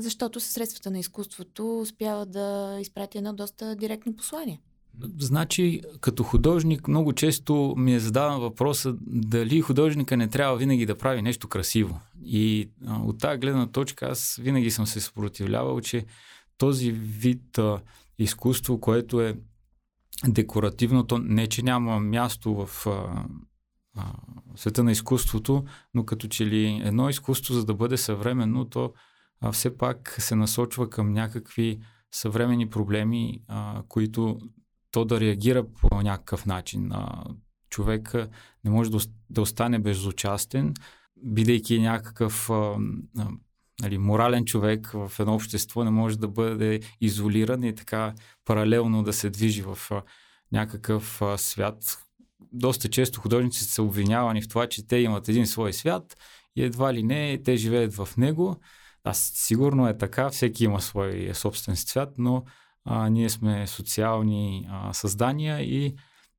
защото 0.01 0.41
със 0.41 0.53
средствата 0.53 0.91
на 0.91 0.99
изкуството 0.99 1.81
успява 1.81 2.27
да 2.27 2.79
изпрати 2.81 3.19
едно 3.19 3.33
доста 3.33 3.77
директно 3.77 4.17
послание. 4.17 4.61
Значи, 5.19 5.81
като 6.01 6.23
художник, 6.23 6.89
много 6.89 7.13
често 7.13 7.75
ми 7.79 7.95
е 7.95 8.01
задаван 8.01 8.41
въпроса 8.41 8.95
дали 9.07 9.61
художника 9.61 10.17
не 10.17 10.29
трябва 10.29 10.57
винаги 10.57 10.87
да 10.87 10.99
прави 10.99 11.23
нещо 11.23 11.49
красиво. 11.49 12.01
И 12.25 12.71
а, 12.87 12.99
от 12.99 13.19
тази 13.19 13.39
гледна 13.39 13.67
точка 13.67 14.07
аз 14.07 14.39
винаги 14.43 14.71
съм 14.71 14.87
се 14.87 15.01
съпротивлявал, 15.01 15.81
че 15.81 16.05
този 16.59 16.93
вид 16.93 17.59
а, 17.59 17.81
изкуство, 18.19 18.81
което 18.81 19.21
е 19.21 19.37
декоративното, 20.29 21.19
не 21.19 21.47
че 21.47 21.63
няма 21.63 22.01
място 22.01 22.67
в 22.67 22.87
а, 22.87 23.25
а, 23.97 24.13
света 24.57 24.85
на 24.85 24.93
изкуството, 24.93 25.65
но 25.95 26.05
като 26.05 26.29
че 26.29 26.47
ли 26.47 26.81
едно 26.85 27.09
изкуство, 27.09 27.55
за 27.55 27.65
да 27.65 27.75
бъде 27.75 27.97
съвременно, 27.97 28.65
то 28.65 28.93
а, 29.41 29.53
все 29.53 29.77
пак 29.77 30.17
се 30.19 30.35
насочва 30.35 30.91
към 30.91 31.13
някакви 31.13 31.81
съвремени 32.13 32.71
проблеми, 32.71 33.43
а, 33.49 33.83
които 33.89 34.39
то 34.91 35.05
да 35.05 35.21
реагира 35.21 35.67
по 35.73 36.03
някакъв 36.03 36.47
начин. 36.47 36.93
А, 36.93 37.25
човек 37.71 38.15
не 38.65 38.71
може 38.71 38.91
да 39.31 39.43
остане 39.43 39.79
безучастен, 39.79 40.75
бидейки 41.23 41.81
някакъв 41.81 42.51
а, 42.51 42.77
нали, 43.83 43.99
морален 43.99 44.45
човек 44.45 44.91
в 44.95 45.13
едно 45.19 45.35
общество, 45.35 45.85
не 45.85 45.91
може 45.91 46.19
да 46.19 46.29
бъде 46.29 46.81
изолиран 47.01 47.65
и 47.65 47.75
така 47.75 48.15
паралелно 48.45 49.03
да 49.03 49.13
се 49.13 49.31
движи 49.31 49.63
в 49.63 49.79
а, 49.91 50.03
някакъв 50.53 51.23
а, 51.23 51.39
свят. 51.39 51.99
Доста 52.53 52.89
често 52.89 53.21
художниците 53.21 53.73
са 53.73 53.83
обвинявани 53.83 54.43
в 54.43 54.49
това, 54.49 54.67
че 54.67 54.87
те 54.87 54.97
имат 54.97 55.29
един 55.29 55.47
свой 55.47 55.73
свят 55.73 56.17
и 56.57 56.63
едва 56.63 56.95
ли 56.95 57.03
не 57.03 57.43
те 57.45 57.57
живеят 57.57 57.95
в 57.95 58.09
него. 58.17 58.61
Аз 59.05 59.33
сигурно 59.35 59.89
е 59.89 59.99
така, 59.99 60.31
всеки 60.31 60.65
има 60.65 60.81
свой 60.81 61.31
собствен 61.35 61.77
свят, 61.77 62.15
но 62.19 62.45
а, 62.85 63.09
ние 63.09 63.31
сме 63.31 63.67
социални 63.67 64.69
а, 64.71 64.93
създания 64.93 65.61
и 65.61 65.95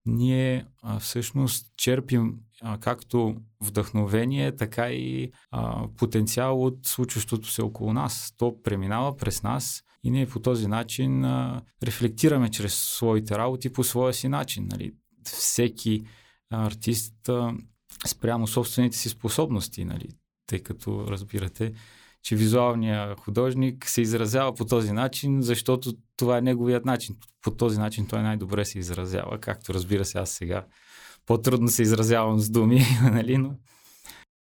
ние 0.06 0.66
а, 0.82 1.00
всъщност 1.00 1.68
черпим 1.78 2.36
а, 2.62 2.78
както 2.78 3.36
вдъхновение, 3.62 4.56
така 4.56 4.90
и 4.90 5.32
а, 5.52 5.88
потенциал 5.98 6.64
от 6.64 6.78
случващото 6.84 7.50
се 7.50 7.62
около 7.62 7.94
нас. 7.94 8.34
То 8.38 8.62
преминава 8.64 9.18
през 9.18 9.44
нас 9.44 9.84
и 10.04 10.12
ние 10.12 10.26
по 10.26 10.40
този 10.40 10.68
начин 10.68 11.26
а, 11.26 11.62
рефлектираме 11.84 12.52
чрез 12.52 12.74
своите 12.74 13.38
работи 13.38 13.74
по 13.74 13.84
своя 13.84 14.14
си 14.14 14.28
начин. 14.28 14.68
Нали? 14.72 14.94
Всеки 15.24 16.04
артист 16.50 17.30
а, 17.30 17.54
спрямо 18.08 18.48
собствените 18.48 18.98
си 18.98 19.10
способности, 19.10 19.86
нали? 19.86 20.10
тъй 20.48 20.60
като 20.60 21.08
разбирате, 21.08 21.74
че 22.24 22.36
визуалният 22.36 23.20
художник 23.20 23.90
се 23.90 24.02
изразява 24.02 24.54
по 24.54 24.66
този 24.66 24.92
начин, 24.92 25.42
защото 25.42 25.94
това 26.18 26.38
е 26.38 26.42
неговият 26.42 26.86
начин. 26.86 27.16
По 27.42 27.52
този 27.52 27.80
начин 27.80 28.08
той 28.08 28.22
най-добре 28.22 28.66
се 28.66 28.80
изразява, 28.80 29.38
както 29.40 29.74
разбира 29.74 30.06
се 30.06 30.18
аз 30.18 30.30
сега 30.30 30.66
по-трудно 31.26 31.68
се 31.68 31.82
изразявам 31.82 32.40
с 32.40 32.50
думи, 32.50 32.82
нали, 33.12 33.38
но... 33.38 33.56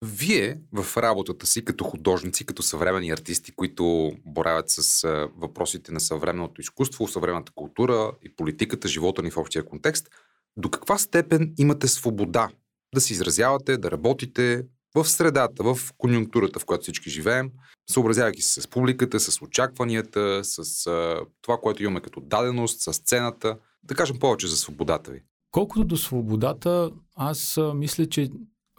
Вие 0.06 0.62
в 0.74 0.98
работата 0.98 1.48
си 1.48 1.66
като 1.66 1.84
художници, 1.84 2.46
като 2.46 2.64
съвременни 2.64 3.12
артисти, 3.12 3.52
които 3.52 4.12
боравят 4.26 4.70
с 4.70 5.08
въпросите 5.38 5.92
на 5.92 6.00
съвременното 6.00 6.62
изкуство, 6.62 7.08
съвременната 7.08 7.52
култура 7.56 8.12
и 8.24 8.36
политиката, 8.36 8.88
живота 8.88 9.24
ни 9.24 9.32
в 9.32 9.38
общия 9.38 9.66
контекст, 9.66 10.10
до 10.58 10.70
каква 10.70 10.98
степен 10.98 11.54
имате 11.58 11.88
свобода 11.88 12.50
да 12.96 13.02
се 13.02 13.14
изразявате, 13.14 13.78
да 13.78 13.92
работите 13.92 14.64
в 14.96 15.05
средата, 15.05 15.63
в 15.63 15.77
конюнктурата, 15.98 16.60
в 16.60 16.65
която 16.65 16.81
всички 16.81 17.10
живеем, 17.10 17.51
съобразявайки 17.89 18.41
се 18.41 18.62
с 18.62 18.67
публиката, 18.67 19.19
с 19.19 19.41
очакванията, 19.41 20.43
с 20.43 20.88
а, 20.88 21.19
това, 21.41 21.58
което 21.58 21.84
имаме 21.84 22.01
като 22.01 22.22
даденост, 22.22 22.81
с 22.81 22.93
сцената. 22.93 23.58
Да 23.84 23.96
кажем 23.96 24.19
повече 24.19 24.48
за 24.48 24.58
свободата 24.58 25.12
ви. 25.12 25.22
Колкото 25.51 25.84
до 25.84 25.98
свободата, 25.98 26.91
аз 27.15 27.58
а, 27.58 27.74
мисля, 27.74 28.05
че 28.05 28.29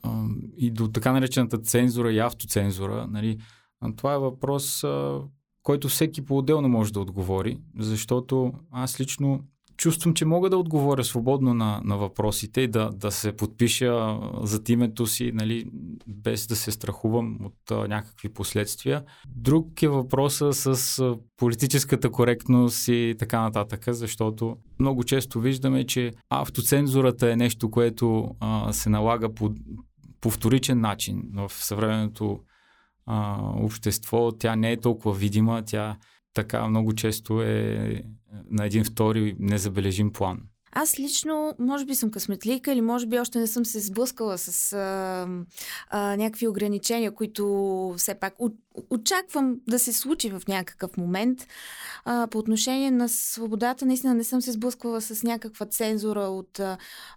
а, 0.03 0.25
и 0.57 0.71
до 0.71 0.89
така 0.89 1.13
наречената 1.13 1.59
цензура 1.59 2.13
и 2.13 2.19
автоцензура, 2.19 3.07
нали, 3.11 3.39
това 3.97 4.15
е 4.15 4.19
въпрос, 4.19 4.85
а, 4.85 5.21
който 5.63 5.89
всеки 5.89 6.25
по-отделно 6.25 6.69
може 6.69 6.93
да 6.93 7.01
отговори, 7.01 7.59
защото 7.79 8.53
аз 8.71 9.01
лично 9.01 9.45
чувствам, 9.81 10.15
че 10.15 10.25
мога 10.25 10.51
да 10.51 10.57
отговоря 10.57 11.05
свободно 11.05 11.55
на, 11.55 11.81
на 11.85 11.97
въпросите 11.97 12.61
и 12.61 12.69
да, 12.69 12.91
да 12.91 13.11
се 13.11 13.33
подпиша 13.33 14.19
зад 14.43 14.69
името 14.69 15.07
си, 15.07 15.33
нали, 15.35 15.71
без 16.07 16.47
да 16.47 16.57
се 16.57 16.71
страхувам 16.71 17.39
от 17.45 17.71
а, 17.71 17.89
някакви 17.89 18.29
последствия. 18.29 19.05
Друг 19.29 19.83
е 19.83 19.89
въпроса 19.89 20.53
с 20.53 21.03
политическата 21.37 22.11
коректност 22.11 22.89
и 22.89 23.15
така 23.19 23.41
нататък, 23.41 23.85
защото 23.89 24.57
много 24.81 25.05
често 25.05 25.41
виждаме, 25.41 25.87
че 25.87 26.13
автоцензурата 26.31 27.33
е 27.33 27.37
нещо, 27.37 27.71
което 27.71 28.31
а, 28.41 28.73
се 28.73 28.91
налага 28.91 29.35
по, 29.35 29.51
по 30.21 30.31
вторичен 30.31 30.81
начин 30.81 31.23
в 31.35 31.53
съвременното 31.55 32.39
а, 33.07 33.39
общество. 33.65 34.33
Тя 34.33 34.57
не 34.57 34.73
е 34.73 34.81
толкова 34.81 35.15
видима, 35.15 35.63
тя 35.67 35.97
така 36.35 36.69
много 36.69 36.93
често 36.93 37.43
е 37.43 38.03
на 38.51 38.67
един 38.67 38.85
втори 38.85 39.37
незабележим 39.39 40.13
план. 40.13 40.41
Аз 40.73 40.99
лично, 40.99 41.55
може 41.59 41.85
би 41.85 41.95
съм 41.95 42.11
късметлика 42.11 42.73
или 42.73 42.81
може 42.81 43.07
би 43.07 43.19
още 43.19 43.39
не 43.39 43.47
съм 43.47 43.65
се 43.65 43.81
сблъскала 43.81 44.39
с 44.39 44.73
а, 44.73 45.27
а, 45.89 46.17
някакви 46.17 46.49
ограничения, 46.49 47.15
които 47.15 47.95
все 47.97 48.15
пак 48.15 48.35
очаквам 48.91 49.57
да 49.69 49.79
се 49.79 49.93
случи 49.93 50.31
в 50.31 50.43
някакъв 50.49 50.97
момент. 50.97 51.47
А, 52.05 52.27
по 52.27 52.39
отношение 52.39 52.91
на 52.91 53.09
свободата, 53.09 53.87
наистина 53.87 54.15
не 54.15 54.25
съм 54.25 54.43
се 54.43 54.53
сблъсквала 54.53 55.01
с 55.01 55.23
някаква 55.23 55.67
цензура 55.67 56.21
от 56.21 56.61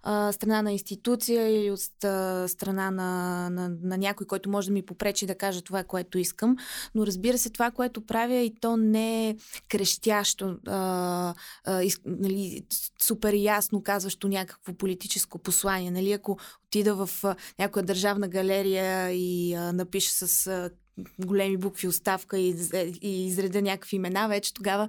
а, 0.02 0.32
страна 0.32 0.62
на 0.62 0.72
институция 0.72 1.60
или 1.60 1.70
от 1.70 2.04
а, 2.04 2.48
страна 2.48 2.90
на, 2.90 3.50
на, 3.50 3.68
на 3.82 3.98
някой, 3.98 4.26
който 4.26 4.50
може 4.50 4.66
да 4.66 4.72
ми 4.72 4.86
попречи 4.86 5.26
да 5.26 5.34
кажа 5.34 5.62
това, 5.62 5.84
което 5.84 6.18
искам. 6.18 6.56
Но 6.94 7.06
разбира 7.06 7.38
се, 7.38 7.50
това, 7.50 7.70
което 7.70 8.06
правя 8.06 8.36
и 8.36 8.54
то 8.60 8.76
не 8.76 9.28
е 9.28 9.36
крещящо, 9.68 10.56
а, 10.66 11.34
а, 11.64 11.82
из, 11.82 12.00
нали, 12.06 12.62
супер 13.02 13.32
ясно 13.34 13.82
казващо 13.82 14.28
някакво 14.28 14.74
политическо 14.74 15.38
послание. 15.38 15.90
Нали? 15.90 16.12
Ако 16.12 16.38
отида 16.66 17.06
в 17.06 17.36
някоя 17.58 17.84
държавна 17.84 18.28
галерия 18.28 19.10
и 19.10 19.54
а, 19.54 19.72
напиша 19.72 20.10
с 20.10 20.46
а, 20.46 20.70
големи 21.18 21.56
букви 21.56 21.88
оставка 21.88 22.38
и, 22.38 22.54
и 23.02 23.26
изреда 23.26 23.62
някакви 23.62 23.96
имена, 23.96 24.28
вече 24.28 24.54
тогава 24.54 24.88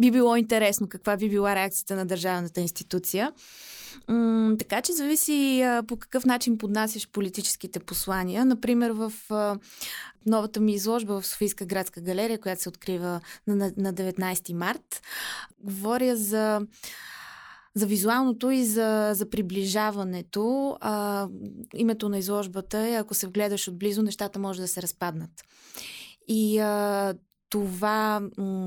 би 0.00 0.10
било 0.10 0.36
интересно 0.36 0.88
каква 0.88 1.16
би 1.16 1.28
била 1.28 1.54
реакцията 1.54 1.96
на 1.96 2.06
държавната 2.06 2.60
институция. 2.60 3.32
М- 4.08 4.56
така 4.58 4.82
че 4.82 4.92
зависи 4.92 5.62
а, 5.62 5.82
по 5.82 5.96
какъв 5.96 6.24
начин 6.24 6.58
поднасяш 6.58 7.08
политическите 7.08 7.80
послания. 7.80 8.44
Например, 8.44 8.90
в 8.90 9.12
а, 9.30 9.58
новата 10.26 10.60
ми 10.60 10.72
изложба 10.72 11.20
в 11.20 11.26
Софийска 11.26 11.64
градска 11.64 12.00
галерия, 12.00 12.40
която 12.40 12.62
се 12.62 12.68
открива 12.68 13.20
на, 13.46 13.56
на, 13.56 13.72
на 13.76 13.94
19 13.94 14.52
март, 14.52 15.02
говоря 15.60 16.16
за 16.16 16.60
за 17.74 17.86
визуалното 17.86 18.50
и 18.50 18.64
за, 18.64 19.10
за 19.14 19.30
приближаването. 19.30 20.76
А, 20.80 21.28
името 21.74 22.08
на 22.08 22.18
изложбата 22.18 22.78
е, 22.78 22.94
ако 22.94 23.14
се 23.14 23.26
вгледаш 23.26 23.68
отблизо, 23.68 24.02
нещата 24.02 24.38
може 24.38 24.60
да 24.60 24.68
се 24.68 24.82
разпаднат. 24.82 25.30
И 26.28 26.58
а, 26.58 27.14
това, 27.52 28.20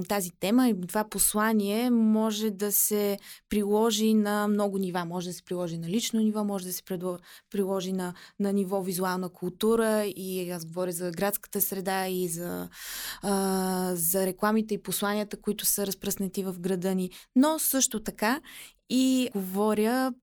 тази 0.10 0.32
тема 0.39 0.69
и 0.69 0.82
това 0.88 1.04
послание 1.10 1.89
може 1.89 2.52
да 2.52 2.71
се 2.71 3.17
приложи 3.50 4.13
на 4.13 4.48
много 4.48 4.78
нива. 4.78 5.06
Може 5.06 5.28
да 5.28 5.34
се 5.34 5.43
приложи 5.43 5.78
на 5.78 5.89
лично 5.89 6.19
ниво, 6.19 6.43
може 6.43 6.65
да 6.65 6.74
се 6.74 6.84
приложи 7.52 7.93
на, 7.93 8.13
на 8.39 8.54
ниво 8.54 8.82
визуална 8.82 9.30
култура 9.30 10.06
и 10.06 10.52
аз 10.52 10.65
говоря 10.65 10.91
за 10.91 11.12
градската 11.12 11.62
среда 11.62 12.08
и 12.08 12.28
за, 12.28 12.69
а, 13.21 13.91
за 13.95 14.26
рекламите 14.26 14.74
и 14.74 14.84
посланията, 14.84 15.41
които 15.41 15.65
са 15.65 15.88
разпръснати 15.88 16.43
в 16.43 16.60
града 16.60 16.95
ни. 16.95 17.10
Но 17.36 17.60
също 17.60 18.00
така 18.00 18.41
и 18.89 19.30
говоря 19.36 20.13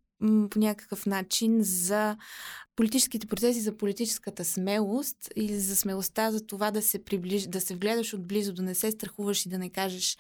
по 0.51 0.59
някакъв 0.59 1.07
начин 1.07 1.59
за 1.61 2.17
политическите 2.83 3.27
процеси, 3.27 3.61
за 3.61 3.77
политическата 3.77 4.45
смелост 4.45 5.17
и 5.37 5.59
за 5.59 5.77
смелостта 5.77 6.31
за 6.31 6.47
това 6.47 6.71
да 6.71 6.83
се 6.83 7.05
приближ, 7.05 7.47
да 7.47 7.61
се 7.61 7.75
вгледаш 7.75 8.15
отблизо, 8.15 8.53
да 8.53 8.63
не 8.63 8.75
се 8.75 8.91
страхуваш 8.91 9.47
и 9.47 9.49
да 9.49 9.59
не 9.59 9.71
кажеш, 9.71 10.17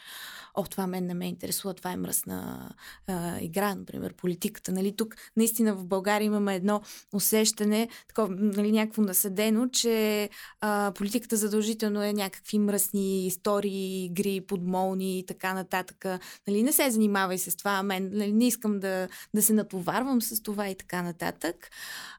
о, 0.55 0.62
това 0.62 0.87
мен 0.87 1.07
не 1.07 1.14
ме 1.14 1.29
интересува, 1.29 1.75
това 1.75 1.92
е 1.92 1.96
мръсна 1.96 2.70
а, 3.07 3.40
игра, 3.40 3.75
например, 3.75 4.14
политиката. 4.14 4.72
Нали? 4.72 4.96
Тук 4.96 5.16
наистина 5.37 5.75
в 5.75 5.87
България 5.87 6.27
имаме 6.27 6.55
едно 6.55 6.83
усещане, 7.12 7.88
такова, 8.09 8.35
нали, 8.38 8.72
някакво 8.72 9.03
наседено, 9.03 9.68
че 9.68 10.29
а, 10.61 10.92
политиката 10.94 11.37
задължително 11.37 12.03
е 12.03 12.12
някакви 12.12 12.59
мръсни 12.59 13.27
истории, 13.27 14.05
игри, 14.05 14.40
подмолни 14.40 15.18
и 15.18 15.27
така 15.27 15.55
нататък. 15.55 16.05
Нали? 16.48 16.62
Не 16.62 16.72
се 16.72 16.90
занимавай 16.90 17.38
с 17.38 17.57
това, 17.57 17.83
мен 17.83 18.11
нали? 18.12 18.33
не 18.33 18.46
искам 18.46 18.81
да, 18.81 19.09
да 19.35 19.42
се 19.42 19.53
натоварвам 19.53 20.22
с 20.22 20.42
това 20.42 20.68
и 20.68 20.75
така 20.75 21.03
нататък. 21.03 21.70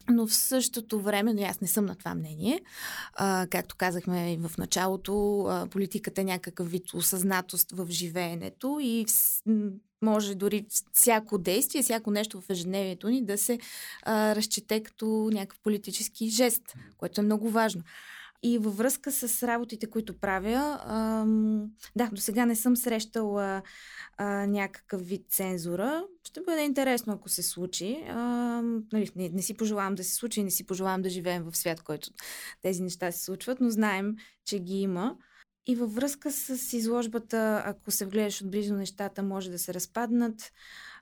Но 0.09 0.27
в 0.33 0.37
същото 0.37 1.01
време, 1.01 1.33
но 1.33 1.43
аз 1.43 1.61
не 1.61 1.67
съм 1.67 1.85
на 1.85 1.95
това 1.95 2.15
мнение, 2.15 2.61
а, 3.13 3.47
както 3.49 3.75
казахме 3.75 4.37
в 4.37 4.57
началото, 4.57 5.45
а, 5.49 5.67
политиката 5.67 6.21
е 6.21 6.23
някакъв 6.23 6.71
вид 6.71 6.93
осъзнатост 6.93 7.71
в 7.71 7.87
живеенето 7.89 8.79
и 8.81 9.05
може 10.01 10.35
дори 10.35 10.65
всяко 10.93 11.37
действие, 11.37 11.83
всяко 11.83 12.11
нещо 12.11 12.41
в 12.41 12.49
ежедневието 12.49 13.09
ни 13.09 13.25
да 13.25 13.37
се 13.37 13.59
а, 14.03 14.35
разчете 14.35 14.83
като 14.83 15.29
някакъв 15.33 15.59
политически 15.59 16.29
жест, 16.29 16.61
което 16.97 17.21
е 17.21 17.23
много 17.23 17.49
важно. 17.49 17.81
И 18.43 18.57
във 18.57 18.77
връзка 18.77 19.11
с 19.11 19.47
работите, 19.47 19.89
които 19.89 20.19
правя, 20.19 20.79
ам, 20.85 21.71
да, 21.95 22.09
до 22.13 22.21
сега 22.21 22.45
не 22.45 22.55
съм 22.55 22.75
срещала 22.75 23.61
а, 24.17 24.47
някакъв 24.47 25.07
вид 25.07 25.25
цензура. 25.29 26.03
Ще 26.23 26.41
бъде 26.41 26.61
интересно, 26.61 27.13
ако 27.13 27.29
се 27.29 27.43
случи. 27.43 28.03
А, 28.09 28.21
нали, 28.93 29.09
не, 29.15 29.29
не 29.29 29.41
си 29.41 29.57
пожелавам 29.57 29.95
да 29.95 30.03
се 30.03 30.13
случи, 30.13 30.43
не 30.43 30.51
си 30.51 30.65
пожелавам 30.65 31.01
да 31.01 31.09
живеем 31.09 31.43
в 31.43 31.57
свят, 31.57 31.83
който 31.83 32.09
тези 32.61 32.83
неща 32.83 33.11
се 33.11 33.23
случват, 33.23 33.61
но 33.61 33.69
знаем, 33.69 34.15
че 34.45 34.59
ги 34.59 34.81
има. 34.81 35.15
И 35.67 35.75
във 35.75 35.95
връзка 35.95 36.31
с 36.31 36.73
изложбата, 36.73 37.63
ако 37.65 37.91
се 37.91 38.05
вгледаш 38.05 38.41
отблизо 38.41 38.75
нещата, 38.75 39.23
може 39.23 39.51
да 39.51 39.59
се 39.59 39.73
разпаднат 39.73 40.51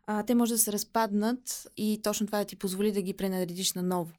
а, 0.07 0.23
те 0.23 0.35
може 0.35 0.53
да 0.53 0.59
се 0.59 0.71
разпаднат 0.71 1.67
и 1.77 1.99
точно 2.03 2.25
това 2.25 2.37
да 2.39 2.45
ти 2.45 2.55
позволи 2.55 2.91
да 2.91 3.01
ги 3.01 3.13
пренаредиш 3.13 3.73
на 3.73 3.83
ново. 3.83 4.11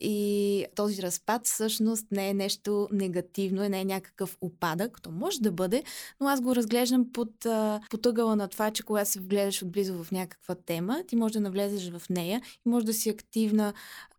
И 0.00 0.66
този 0.74 1.02
разпад 1.02 1.46
всъщност 1.46 2.06
не 2.10 2.28
е 2.28 2.34
нещо 2.34 2.88
негативно, 2.92 3.68
не 3.68 3.80
е 3.80 3.84
някакъв 3.84 4.36
опадък, 4.40 5.02
то 5.02 5.10
може 5.10 5.40
да 5.40 5.52
бъде, 5.52 5.82
но 6.20 6.28
аз 6.28 6.40
го 6.40 6.56
разглеждам 6.56 7.12
под, 7.12 7.46
а, 7.46 7.80
под 7.90 8.06
ъгъла 8.06 8.36
на 8.36 8.48
това, 8.48 8.70
че 8.70 8.82
когато 8.82 9.10
се 9.10 9.20
вгледаш 9.20 9.62
отблизо 9.62 10.04
в 10.04 10.12
някаква 10.12 10.54
тема, 10.54 11.02
ти 11.08 11.16
може 11.16 11.34
да 11.34 11.40
навлезеш 11.40 11.90
в 11.90 12.02
нея 12.10 12.42
и 12.66 12.68
може 12.68 12.86
да 12.86 12.94
си 12.94 13.08
активна 13.10 13.74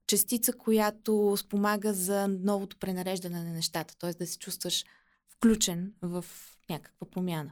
частица, 0.07 0.53
която 0.53 1.37
спомага 1.37 1.93
за 1.93 2.27
новото 2.27 2.77
пренареждане 2.77 3.43
на 3.43 3.51
нещата, 3.51 3.97
т.е. 3.97 4.13
да 4.13 4.27
се 4.27 4.37
чувстваш 4.37 4.85
включен 5.29 5.93
в 6.01 6.25
някаква 6.69 7.07
промяна. 7.09 7.51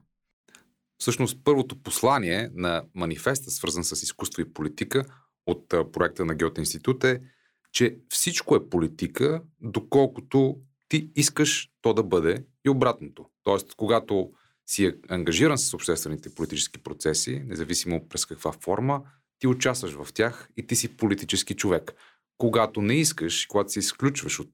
Всъщност, 1.00 1.40
първото 1.44 1.84
послание 1.84 2.50
на 2.54 2.84
манифеста, 2.96 3.52
свързан 3.52 3.84
с 3.84 4.04
изкуство 4.04 4.42
и 4.42 4.54
политика 4.54 5.06
от 5.46 5.70
проекта 5.70 6.26
на 6.26 6.36
Геоте 6.36 6.62
институт 6.62 7.04
е, 7.04 7.22
че 7.72 7.98
всичко 8.10 8.56
е 8.56 8.70
политика, 8.70 9.42
доколкото 9.62 10.58
ти 10.90 11.10
искаш 11.16 11.70
то 11.82 11.94
да 11.94 12.04
бъде 12.04 12.46
и 12.66 12.70
обратното. 12.70 13.26
Тоест, 13.44 13.76
когато 13.76 14.32
си 14.70 14.94
ангажиран 15.10 15.58
с 15.58 15.74
обществените 15.74 16.36
политически 16.36 16.84
процеси, 16.84 17.44
независимо 17.46 18.08
през 18.10 18.26
каква 18.26 18.52
форма, 18.52 19.02
ти 19.40 19.48
участваш 19.48 19.92
в 19.92 20.08
тях 20.14 20.50
и 20.58 20.68
ти 20.68 20.76
си 20.76 20.98
политически 20.98 21.56
човек. 21.56 21.94
Когато 22.38 22.82
не 22.82 22.94
искаш, 22.94 23.46
когато 23.46 23.72
се 23.72 23.80
изключваш 23.80 24.40
от, 24.40 24.54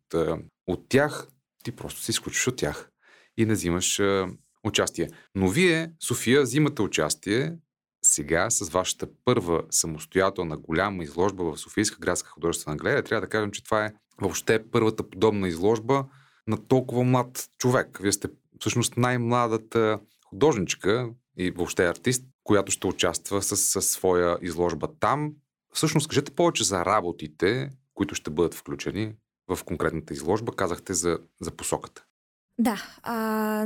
от 0.68 0.90
тях, 0.90 1.28
ти 1.64 1.72
просто 1.72 2.02
се 2.02 2.12
изключваш 2.12 2.48
от 2.48 2.56
тях. 2.56 2.90
и 3.38 3.46
не 3.46 3.54
взимаш 3.54 4.02
участие. 4.64 5.10
Но 5.36 5.50
вие, 5.50 5.92
София, 6.00 6.42
взимате 6.42 6.82
участие 6.82 7.56
сега 8.06 8.50
с 8.50 8.70
вашата 8.70 9.08
първа 9.26 9.64
самостоятелна 9.70 10.58
голяма 10.58 11.04
изложба 11.04 11.44
в 11.44 11.58
Софийска 11.58 11.98
градска 12.00 12.30
художествена 12.30 12.78
галерия. 12.78 13.04
Трябва 13.04 13.22
да 13.22 13.30
кажем, 13.30 13.52
че 13.52 13.64
това 13.64 13.86
е 13.86 13.94
въобще 14.22 14.72
първата 14.72 15.10
подобна 15.10 15.48
изложба 15.48 16.06
на 16.48 16.68
толкова 16.68 17.04
млад 17.04 17.50
човек. 17.58 18.00
Вие 18.02 18.12
сте 18.12 18.28
всъщност 18.60 18.98
най-младата 18.98 20.00
художничка 20.26 21.10
и 21.38 21.52
въобще 21.52 21.86
артист, 21.86 22.26
която 22.44 22.72
ще 22.72 22.88
участва 22.88 23.42
с, 23.42 23.58
с 23.58 23.82
своя 23.82 24.38
изложба 24.42 24.88
там. 25.00 25.34
Всъщност, 25.74 26.08
кажете 26.08 26.32
повече 26.32 26.64
за 26.64 26.86
работите, 26.86 27.70
които 27.94 28.16
ще 28.16 28.32
бъдат 28.32 28.54
включени 28.54 29.14
в 29.48 29.64
конкретната 29.64 30.14
изложба. 30.14 30.52
Казахте 30.56 30.94
за, 30.94 31.20
за 31.42 31.52
посоката. 31.52 32.06
Да, 32.60 32.84
а, 33.04 33.16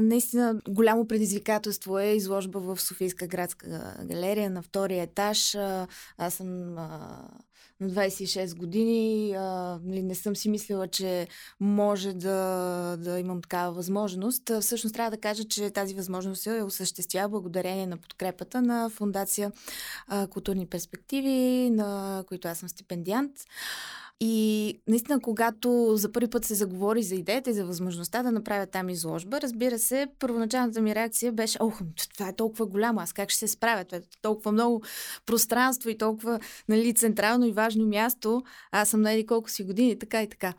наистина 0.01 0.61
голямо 0.69 1.07
предизвикателство 1.07 1.99
е 1.99 2.05
изложба 2.05 2.59
в 2.59 2.81
Софийска 2.81 3.27
градска 3.27 3.95
галерия 4.05 4.49
на 4.49 4.61
втория 4.61 5.03
етаж. 5.03 5.55
А, 5.55 5.87
аз 6.17 6.33
съм 6.33 6.73
на 6.73 7.19
26 7.81 8.57
години. 8.57 9.33
А, 9.33 9.79
нали, 9.83 10.03
не 10.03 10.15
съм 10.15 10.35
си 10.35 10.49
мислила, 10.49 10.87
че 10.87 11.27
може 11.59 12.13
да, 12.13 12.97
да 12.99 13.19
имам 13.19 13.41
такава 13.41 13.73
възможност. 13.73 14.49
А, 14.49 14.61
всъщност 14.61 14.95
трябва 14.95 15.11
да 15.11 15.21
кажа, 15.21 15.43
че 15.43 15.69
тази 15.69 15.93
възможност 15.93 16.41
се 16.41 16.63
осъществява 16.63 17.29
благодарение 17.29 17.87
на 17.87 17.97
подкрепата 17.97 18.61
на 18.61 18.89
Фундация 18.89 19.51
а, 20.07 20.27
Културни 20.27 20.65
перспективи, 20.65 21.69
на 21.69 22.23
които 22.27 22.47
аз 22.47 22.57
съм 22.57 22.69
стипендиант. 22.69 23.31
И 24.19 24.79
наистина, 24.87 25.19
когато 25.19 25.91
за 25.97 26.11
първи 26.11 26.29
път 26.29 26.45
се 26.45 26.55
заговори 26.55 27.03
за 27.03 27.15
идеята 27.15 27.49
и 27.49 27.53
за 27.53 27.65
възможността 27.65 28.23
да 28.23 28.31
направя 28.31 28.65
там 28.65 28.89
изложба, 28.89 29.41
разбира 29.41 29.79
се, 29.79 30.07
първоначалната 30.19 30.81
ми 30.81 30.95
реакция 30.95 31.31
беше, 31.31 31.57
ох, 31.61 31.81
това 32.13 32.29
е 32.29 32.35
толкова 32.35 32.65
голямо, 32.65 32.99
аз 32.99 33.13
как 33.13 33.29
ще 33.29 33.39
се 33.39 33.47
справя? 33.47 33.85
Това 33.85 33.97
е 33.97 34.01
толкова 34.21 34.51
много 34.51 34.81
пространство 35.25 35.89
и 35.89 35.97
толкова 35.97 36.39
нали, 36.69 36.93
централно 36.93 37.45
и 37.45 37.51
важно 37.51 37.85
място. 37.85 38.43
Аз 38.71 38.89
съм 38.89 39.01
на 39.01 39.25
колко 39.27 39.49
си 39.49 39.63
години, 39.63 39.99
така 39.99 40.23
и 40.23 40.29
така. 40.29 40.53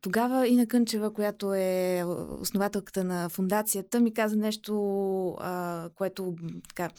Тогава 0.00 0.48
Ина 0.48 0.66
Кънчева, 0.66 1.12
която 1.12 1.54
е 1.54 2.04
основателката 2.40 3.04
на 3.04 3.28
фундацията, 3.28 4.00
ми 4.00 4.14
каза 4.14 4.36
нещо, 4.36 4.74
което 5.94 6.34
така, 6.68 6.90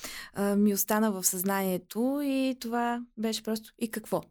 ми 0.55 0.73
остана 0.73 1.11
в 1.11 1.23
съзнанието 1.23 2.21
и 2.23 2.55
това 2.59 3.01
беше 3.17 3.43
просто 3.43 3.73
и 3.79 3.91
какво? 3.91 4.21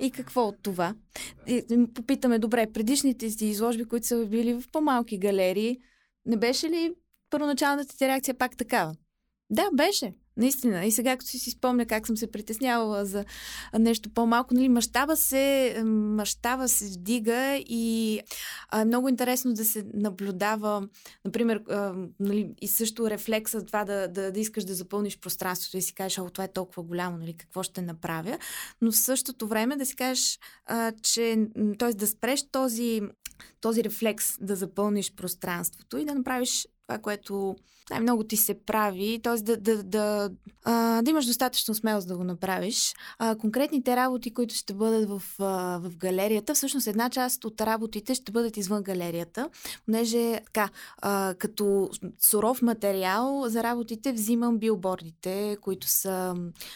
И 0.00 0.10
какво 0.10 0.48
от 0.48 0.62
това? 0.62 0.94
И, 1.46 1.88
попитаме, 1.94 2.38
добре, 2.38 2.72
предишните 2.72 3.30
си 3.30 3.46
изложби, 3.46 3.84
които 3.84 4.06
са 4.06 4.26
били 4.26 4.54
в 4.54 4.64
по-малки 4.72 5.18
галерии, 5.18 5.78
не 6.26 6.36
беше 6.36 6.70
ли 6.70 6.94
първоначалната 7.30 7.96
ти 7.96 8.08
реакция 8.08 8.34
пак 8.34 8.56
такава? 8.56 8.94
Да, 9.50 9.70
беше. 9.72 10.14
Наистина. 10.36 10.86
И 10.86 10.92
сега, 10.92 11.16
като 11.16 11.30
си 11.30 11.50
спомня 11.50 11.86
как 11.86 12.06
съм 12.06 12.16
се 12.16 12.30
притеснявала 12.30 13.04
за 13.04 13.24
нещо 13.78 14.10
по-малко, 14.10 14.54
нали, 14.54 14.68
мащаба 14.68 15.16
се, 15.16 15.76
мащаба 15.84 16.68
се 16.68 16.84
вдига 16.84 17.56
и 17.56 18.20
е 18.80 18.84
много 18.84 19.08
интересно 19.08 19.54
да 19.54 19.64
се 19.64 19.84
наблюдава, 19.94 20.88
например, 21.24 21.62
а, 21.70 21.94
нали, 22.20 22.50
и 22.60 22.68
също 22.68 23.10
рефлекса 23.10 23.64
това 23.64 23.84
да, 23.84 24.08
да, 24.08 24.32
да 24.32 24.40
искаш 24.40 24.64
да 24.64 24.74
запълниш 24.74 25.18
пространството 25.18 25.76
и 25.76 25.82
си 25.82 25.94
кажеш, 25.94 26.18
о, 26.18 26.30
това 26.30 26.44
е 26.44 26.52
толкова 26.52 26.82
голямо, 26.82 27.16
нали, 27.16 27.34
какво 27.36 27.62
ще 27.62 27.82
направя, 27.82 28.38
но 28.80 28.92
в 28.92 28.96
същото 28.96 29.48
време 29.48 29.76
да 29.76 29.86
си 29.86 29.96
кажеш, 29.96 30.38
а, 30.66 30.92
че, 31.02 31.46
т.е. 31.78 31.92
да 31.92 32.06
спреш 32.06 32.50
този, 32.50 33.00
този 33.60 33.84
рефлекс 33.84 34.36
да 34.40 34.56
запълниш 34.56 35.14
пространството 35.14 35.98
и 35.98 36.04
да 36.04 36.14
направиш 36.14 36.68
това, 36.86 36.98
което 36.98 37.56
най-много 37.90 38.24
ти 38.24 38.36
се 38.36 38.54
прави, 38.54 39.20
т.е. 39.22 39.42
Да, 39.42 39.56
да, 39.56 39.82
да, 39.82 40.30
а, 40.64 41.02
да 41.02 41.10
имаш 41.10 41.26
достатъчно 41.26 41.74
смелост 41.74 42.08
да 42.08 42.16
го 42.16 42.24
направиш. 42.24 42.94
А, 43.18 43.36
конкретните 43.36 43.96
работи, 43.96 44.34
които 44.34 44.54
ще 44.54 44.74
бъдат 44.74 45.08
в, 45.08 45.22
в 45.78 45.96
галерията, 45.96 46.54
всъщност 46.54 46.86
една 46.86 47.10
част 47.10 47.44
от 47.44 47.60
работите 47.60 48.14
ще 48.14 48.32
бъдат 48.32 48.56
извън 48.56 48.82
галерията, 48.82 49.48
понеже 49.84 50.40
така, 50.44 50.68
а, 51.02 51.34
като 51.38 51.90
суров 52.22 52.62
материал 52.62 53.44
за 53.46 53.62
работите 53.62 54.12
взимам 54.12 54.58
билбордите, 54.58 55.56
които 55.60 55.86
са 55.86 56.34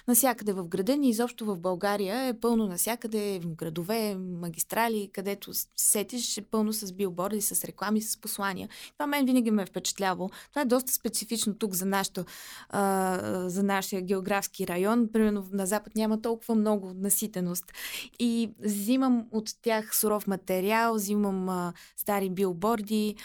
насякъде 0.09 0.53
в 0.53 0.69
града 0.69 0.97
ни, 0.97 1.09
изобщо 1.09 1.47
в 1.47 1.59
България 1.59 2.27
е 2.27 2.41
пълно 2.41 2.67
насякъде, 2.67 3.41
в 3.43 3.55
градове, 3.55 4.15
магистрали, 4.15 5.11
където 5.13 5.51
сетиш 5.77 6.39
е 6.39 6.43
пълно 6.43 6.73
с 6.73 6.93
билборди, 6.93 7.41
с 7.41 7.65
реклами, 7.65 8.03
с 8.03 8.21
послания. 8.21 8.69
Това 8.93 9.07
мен 9.07 9.27
винаги 9.27 9.51
ме 9.51 9.63
е 9.63 9.67
впечатлявало. 10.01 10.31
Това 10.51 10.63
е 10.63 10.65
доста 10.65 10.93
специфично 10.93 11.55
тук 11.55 11.75
за, 11.75 11.87
нашото, 11.87 12.25
а, 12.69 13.49
за 13.49 13.63
нашия 13.63 14.03
географски 14.03 14.69
район. 14.69 15.09
Примерно 15.13 15.47
на 15.53 15.67
Запад 15.67 15.95
няма 15.95 16.23
толкова 16.23 16.55
много 16.55 16.93
наситеност. 16.95 17.65
И 18.19 18.51
взимам 18.65 19.27
от 19.33 19.51
тях 19.63 19.97
суров 19.97 20.27
материал, 20.27 20.95
взимам 20.95 21.49
а, 21.49 21.73
стари 21.97 22.31
билборди 22.31 23.17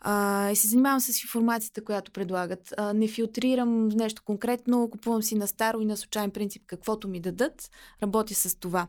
а, 0.00 0.50
и 0.50 0.56
се 0.56 0.68
занимавам 0.68 1.00
с 1.00 1.22
информацията, 1.22 1.84
която 1.84 2.12
предлагат. 2.12 2.74
А, 2.76 2.92
не 2.92 3.08
филтрирам 3.08 3.88
нещо 3.88 4.22
конкретно, 4.24 4.90
купувам 4.90 5.22
си 5.22 5.34
на 5.34 5.46
старо 5.46 5.80
и 5.80 5.86
на 5.86 5.96
случайен 5.96 6.30
принцип 6.30 6.62
каквото 6.66 7.08
ми 7.08 7.20
дадат. 7.20 7.70
Работя 8.02 8.34
с 8.34 8.54
това. 8.58 8.86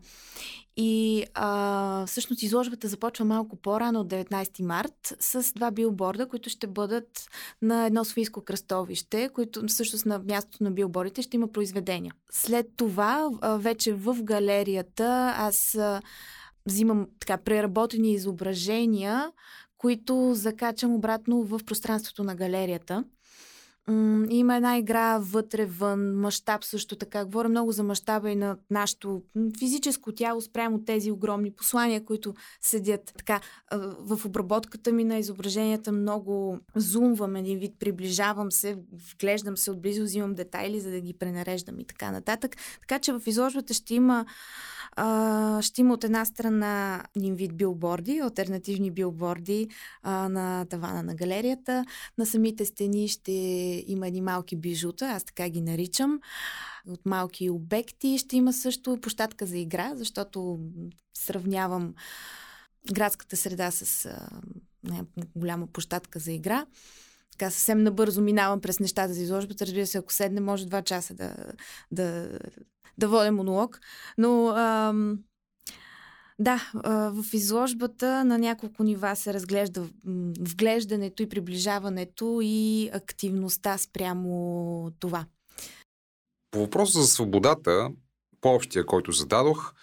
И 0.78 1.26
а, 1.34 2.06
всъщност 2.06 2.42
изложбата 2.42 2.88
започва 2.88 3.26
малко 3.26 3.56
по-рано 3.56 4.00
от 4.00 4.08
19 4.08 4.62
март 4.62 5.16
с 5.20 5.54
два 5.54 5.72
билборда, 5.72 6.28
които 6.28 6.50
ще 6.50 6.68
бъдат 6.68 7.30
на 7.62 7.86
едно 7.86 8.06
софийско 8.06 8.42
кръстовище, 8.42 9.30
които 9.34 9.68
всъщност 9.68 10.06
на 10.06 10.20
мястото 10.20 10.64
на 10.64 10.72
билбордите 10.72 11.22
ще 11.22 11.38
има 11.38 11.48
произведения. 11.48 12.14
След 12.32 12.68
това, 12.78 13.30
а, 13.42 13.58
вече 13.58 13.94
в 13.94 14.18
галерията, 14.24 15.34
аз 15.38 15.76
а, 15.76 16.02
взимам 16.66 17.08
така 17.20 17.38
преработени 17.38 18.14
изображения, 18.14 19.32
които 19.78 20.32
закачам 20.34 20.94
обратно 20.94 21.44
в 21.44 21.60
пространството 21.66 22.24
на 22.24 22.36
галерията. 22.36 23.04
Има 24.30 24.56
една 24.56 24.78
игра 24.78 25.18
вътре-вън, 25.18 26.16
мащаб 26.16 26.64
също 26.64 26.96
така. 26.96 27.26
Говоря 27.26 27.50
много 27.50 27.72
за 27.72 27.84
мащаба 27.84 28.32
и 28.32 28.36
на 28.36 28.58
нашето 28.72 29.22
физическо 29.60 30.12
тяло 30.12 30.42
спрямо 30.42 30.84
тези 30.86 31.12
огромни 31.12 31.52
послания, 31.52 32.06
които 32.06 32.34
седят 32.62 33.14
така. 33.18 33.42
В 34.00 34.26
обработката 34.26 34.92
ми 34.92 35.04
на 35.04 35.18
изображенията 35.18 35.92
много 35.92 36.60
зумвам 36.76 37.36
един 37.36 37.60
вид, 37.60 37.76
приближавам 37.80 38.52
се, 38.52 38.78
вглеждам 39.12 39.58
се 39.58 39.72
отблизо, 39.72 40.04
взимам 40.04 40.34
детайли, 40.34 40.80
за 40.80 40.92
да 40.92 41.00
ги 41.00 41.14
пренареждам 41.14 41.80
и 41.80 41.86
така 41.86 42.12
нататък. 42.12 42.56
Така 42.80 43.00
че 43.00 43.14
в 43.14 43.22
изложбата 43.26 43.74
ще 43.74 43.96
има 43.96 44.26
а, 44.96 45.62
ще 45.62 45.82
има 45.82 45.94
от 45.94 46.04
една 46.04 46.26
страна 46.26 47.04
един 47.16 47.36
вид 47.36 47.58
билборди, 47.58 48.20
альтернативни 48.20 48.92
билборди 48.92 49.68
а, 50.04 50.30
на 50.30 50.66
тавана 50.66 51.04
на 51.04 51.16
галерията. 51.16 51.86
На 52.18 52.26
самите 52.26 52.66
стени 52.66 53.08
ще 53.08 53.32
има 53.88 54.08
едни 54.08 54.22
малки 54.22 54.56
бижута, 54.56 55.06
аз 55.06 55.24
така 55.24 55.50
ги 55.50 55.62
наричам. 55.62 56.20
От 56.88 57.06
малки 57.06 57.50
обекти 57.50 58.18
ще 58.18 58.38
има 58.38 58.54
също 58.54 59.02
площадка 59.02 59.46
за 59.46 59.58
игра, 59.58 59.92
защото 59.96 60.60
сравнявам 61.18 61.94
градската 62.94 63.38
среда 63.38 63.72
с 63.72 64.06
а, 64.06 64.28
голяма 65.36 65.68
площадка 65.68 66.20
за 66.20 66.32
игра. 66.32 66.66
Така 67.32 67.52
съвсем 67.52 67.84
набързо 67.84 68.22
минавам 68.22 68.62
през 68.62 68.80
нещата 68.80 69.14
за 69.14 69.22
изложбата. 69.22 69.66
Разбира 69.66 69.88
се, 69.88 69.98
ако 69.98 70.14
седне, 70.14 70.42
може 70.42 70.66
два 70.66 70.82
часа 70.82 71.14
да, 71.14 71.36
да, 71.92 72.40
да 72.98 73.08
водя 73.08 73.32
монолог. 73.32 73.80
Но 74.18 74.48
ам, 74.48 75.20
да, 76.40 76.72
в 77.14 77.26
изложбата 77.34 78.26
на 78.26 78.38
няколко 78.38 78.84
нива 78.84 79.16
се 79.16 79.34
разглежда 79.34 79.88
вглеждането 80.40 81.24
и 81.24 81.30
приближаването 81.30 82.40
и 82.44 82.90
активността 82.94 83.78
спрямо 83.78 84.92
това. 85.00 85.26
По 86.52 86.60
въпроса 86.60 87.02
за 87.02 87.08
свободата, 87.08 87.90
по-общия, 88.42 88.86
който 88.86 89.12
зададох, 89.12 89.74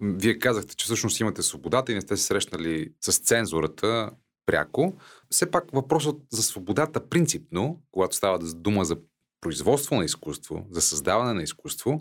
вие 0.00 0.38
казахте, 0.38 0.76
че 0.76 0.84
всъщност 0.84 1.20
имате 1.20 1.42
свободата 1.42 1.92
и 1.92 1.94
не 1.94 2.00
сте 2.00 2.16
се 2.16 2.22
срещнали 2.22 2.92
с 3.00 3.18
цензурата 3.18 4.10
пряко. 4.46 4.94
Все 5.30 5.50
пак 5.50 5.64
въпросът 5.72 6.16
за 6.30 6.42
свободата 6.42 7.08
принципно, 7.08 7.80
когато 7.90 8.16
става 8.16 8.38
дума 8.38 8.84
за 8.84 8.96
производство 9.40 9.96
на 9.96 10.04
изкуство, 10.04 10.66
за 10.70 10.80
създаване 10.80 11.32
на 11.34 11.42
изкуство, 11.42 12.00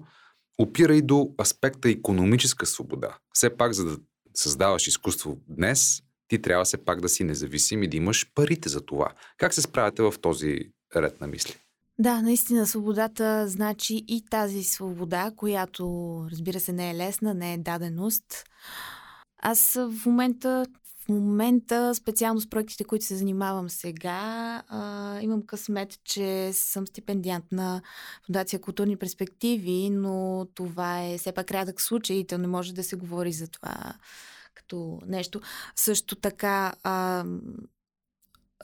опира 0.59 0.95
и 0.95 1.01
до 1.01 1.29
аспекта 1.41 1.89
економическа 1.89 2.65
свобода. 2.65 3.17
Все 3.33 3.57
пак, 3.57 3.73
за 3.73 3.85
да 3.85 3.97
създаваш 4.33 4.87
изкуство 4.87 5.37
днес, 5.47 6.01
ти 6.27 6.41
трябва 6.41 6.65
все 6.65 6.77
пак 6.77 7.01
да 7.01 7.09
си 7.09 7.23
независим 7.23 7.83
и 7.83 7.87
да 7.87 7.97
имаш 7.97 8.31
парите 8.35 8.69
за 8.69 8.81
това. 8.81 9.13
Как 9.37 9.53
се 9.53 9.61
справяте 9.61 10.01
в 10.01 10.13
този 10.21 10.59
ред 10.95 11.21
на 11.21 11.27
мисли? 11.27 11.55
Да, 11.99 12.21
наистина 12.21 12.67
свободата 12.67 13.47
значи 13.47 14.03
и 14.07 14.25
тази 14.29 14.63
свобода, 14.63 15.31
която 15.35 16.15
разбира 16.31 16.59
се 16.59 16.71
не 16.71 16.91
е 16.91 16.95
лесна, 16.95 17.33
не 17.33 17.53
е 17.53 17.57
даденост. 17.57 18.43
Аз 19.41 19.73
в 19.73 20.05
момента 20.05 20.65
момента, 21.09 21.95
специално 21.95 22.41
с 22.41 22.49
проектите, 22.49 22.83
които 22.83 23.05
се 23.05 23.15
занимавам 23.15 23.69
сега, 23.69 24.63
а, 24.67 25.19
имам 25.21 25.45
късмет, 25.45 26.03
че 26.03 26.53
съм 26.53 26.87
стипендиант 26.87 27.45
на 27.51 27.81
Фундация 28.25 28.61
Културни 28.61 28.97
перспективи, 28.97 29.89
но 29.89 30.47
това 30.53 31.03
е 31.03 31.17
все 31.17 31.31
пак 31.31 31.51
рядък 31.51 31.81
случай 31.81 32.17
и 32.17 32.27
то 32.27 32.37
не 32.37 32.47
може 32.47 32.73
да 32.73 32.83
се 32.83 32.95
говори 32.95 33.31
за 33.31 33.47
това 33.47 33.93
като 34.53 34.99
нещо. 35.07 35.41
Също 35.75 36.15
така 36.15 36.73
а, 36.83 37.25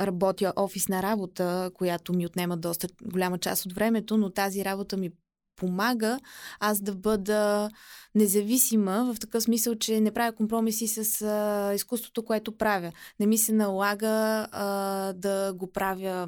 работя 0.01 0.53
офисна 0.55 1.03
работа, 1.03 1.71
която 1.73 2.13
ми 2.13 2.25
отнема 2.25 2.57
доста 2.57 2.87
голяма 3.03 3.37
част 3.37 3.65
от 3.65 3.73
времето, 3.73 4.17
но 4.17 4.29
тази 4.29 4.65
работа 4.65 4.97
ми 4.97 5.11
помага 5.55 6.19
аз 6.59 6.81
да 6.81 6.95
бъда 6.95 7.69
независима 8.15 9.13
в 9.13 9.19
такъв 9.19 9.43
смисъл, 9.43 9.75
че 9.75 10.01
не 10.01 10.11
правя 10.11 10.31
компромиси 10.31 10.87
с 10.87 11.21
а, 11.21 11.73
изкуството, 11.73 12.25
което 12.25 12.57
правя. 12.57 12.91
Не 13.19 13.25
ми 13.25 13.37
се 13.37 13.53
налага 13.53 14.47
а, 14.51 15.13
да 15.13 15.53
го 15.53 15.71
правя 15.71 16.27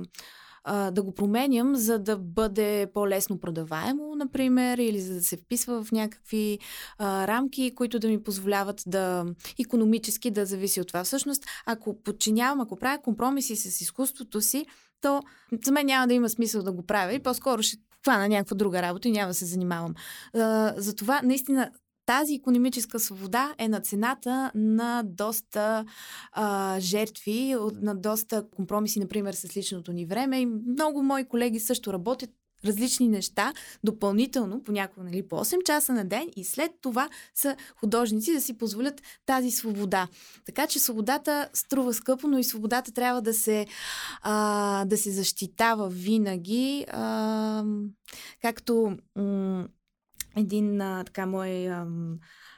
да 0.91 1.03
го 1.03 1.13
променям, 1.13 1.75
за 1.75 1.99
да 1.99 2.17
бъде 2.17 2.87
по-лесно 2.93 3.39
продаваемо, 3.39 4.15
например, 4.15 4.77
или 4.77 4.99
за 4.99 5.13
да 5.13 5.23
се 5.23 5.37
вписва 5.37 5.83
в 5.83 5.91
някакви 5.91 6.59
а, 6.97 7.27
рамки, 7.27 7.75
които 7.75 7.99
да 7.99 8.07
ми 8.07 8.23
позволяват 8.23 8.81
да 8.87 9.25
економически 9.59 10.31
да 10.31 10.45
зависи 10.45 10.81
от 10.81 10.87
това. 10.87 11.03
Всъщност, 11.03 11.45
ако 11.65 12.03
подчинявам, 12.03 12.61
ако 12.61 12.79
правя 12.79 13.01
компромиси 13.01 13.55
с 13.55 13.81
изкуството 13.81 14.41
си, 14.41 14.65
то 15.01 15.21
за 15.65 15.71
мен 15.71 15.85
няма 15.85 16.07
да 16.07 16.13
има 16.13 16.29
смисъл 16.29 16.63
да 16.63 16.71
го 16.71 16.85
правя 16.85 17.13
и 17.13 17.23
по-скоро 17.23 17.63
ще 17.63 17.77
хвана 18.07 18.27
някаква 18.27 18.55
друга 18.55 18.81
работа 18.81 19.07
и 19.07 19.11
няма 19.11 19.27
да 19.27 19.33
се 19.33 19.45
занимавам. 19.45 19.93
Затова, 20.77 21.21
наистина, 21.23 21.71
тази 22.05 22.33
економическа 22.33 22.99
свобода 22.99 23.55
е 23.57 23.67
на 23.67 23.79
цената 23.79 24.51
на 24.55 25.03
доста 25.05 25.85
а, 26.31 26.79
жертви, 26.79 27.55
на 27.81 27.95
доста 27.95 28.49
компромиси, 28.55 28.99
например, 28.99 29.33
с 29.33 29.57
личното 29.57 29.93
ни 29.93 30.05
време. 30.05 30.39
И 30.39 30.45
много 30.45 31.03
мои 31.03 31.25
колеги 31.25 31.59
също 31.59 31.93
работят 31.93 32.29
различни 32.67 33.07
неща, 33.07 33.53
допълнително, 33.83 34.63
понякога 34.63 35.03
нали, 35.03 35.27
по 35.27 35.35
8 35.35 35.63
часа 35.63 35.93
на 35.93 36.05
ден 36.05 36.29
и 36.35 36.43
след 36.43 36.71
това 36.81 37.09
са 37.35 37.55
художници 37.79 38.33
да 38.33 38.41
си 38.41 38.57
позволят 38.57 39.01
тази 39.25 39.51
свобода. 39.51 40.07
Така 40.45 40.67
че 40.67 40.79
свободата 40.79 41.49
струва 41.53 41.93
скъпо, 41.93 42.27
но 42.27 42.37
и 42.37 42.43
свободата 42.43 42.91
трябва 42.91 43.21
да 43.21 43.33
се, 43.33 43.65
а, 44.21 44.85
да 44.85 44.97
се 44.97 45.11
защитава 45.11 45.87
винаги. 45.87 46.85
А, 46.89 47.63
както 48.41 48.97
м- 49.15 49.67
един 50.35 50.81
а, 50.81 51.03
така 51.03 51.25
мой 51.25 51.67
а, 51.69 51.85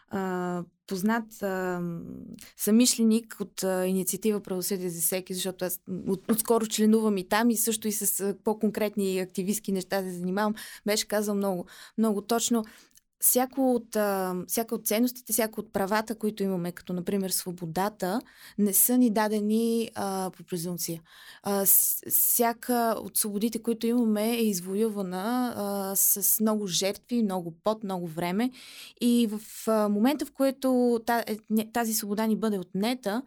а, 0.09 0.63
познат 0.89 1.43
а, 1.43 1.81
самишленик 2.57 3.37
от 3.39 3.63
а, 3.63 3.85
инициатива 3.85 4.39
Правосъдие 4.39 4.89
за 4.89 5.01
всеки, 5.01 5.33
защото 5.33 5.65
аз 5.65 5.79
от, 6.07 6.31
отскоро 6.31 6.67
членувам 6.67 7.17
и 7.17 7.27
там 7.27 7.49
и 7.49 7.57
също 7.57 7.87
и 7.87 7.91
с 7.91 8.19
а, 8.19 8.35
по-конкретни 8.43 9.19
активистки 9.19 9.71
неща 9.71 10.01
се 10.01 10.11
занимавам, 10.11 10.55
беше 10.85 11.07
казал 11.07 11.35
много, 11.35 11.65
много 11.97 12.21
точно 12.21 12.65
всяко 13.19 13.75
от, 13.75 13.97
всяка 14.47 14.75
от 14.75 14.87
ценностите, 14.87 15.33
всяко 15.33 15.59
от 15.59 15.73
правата, 15.73 16.15
които 16.15 16.43
имаме, 16.43 16.71
като 16.71 16.93
например 16.93 17.29
свободата, 17.29 18.21
не 18.57 18.73
са 18.73 18.97
ни 18.97 19.09
дадени 19.09 19.91
а, 19.95 20.31
по 20.37 20.43
презумция. 20.43 21.01
А, 21.43 21.65
всяка 22.09 22.95
от 23.03 23.17
свободите, 23.17 23.61
които 23.61 23.87
имаме, 23.87 24.31
е 24.31 24.45
извоювана 24.45 25.53
а, 25.55 25.95
с 25.95 26.39
много 26.39 26.67
жертви, 26.67 27.23
много 27.23 27.53
пот, 27.63 27.83
много 27.83 28.07
време. 28.07 28.51
И 29.01 29.27
в 29.27 29.67
а, 29.67 29.89
момента, 29.89 30.25
в 30.25 30.31
който 30.31 30.99
е, 31.27 31.37
тази 31.73 31.93
свобода 31.93 32.27
ни 32.27 32.35
бъде 32.35 32.59
отнета, 32.59 33.21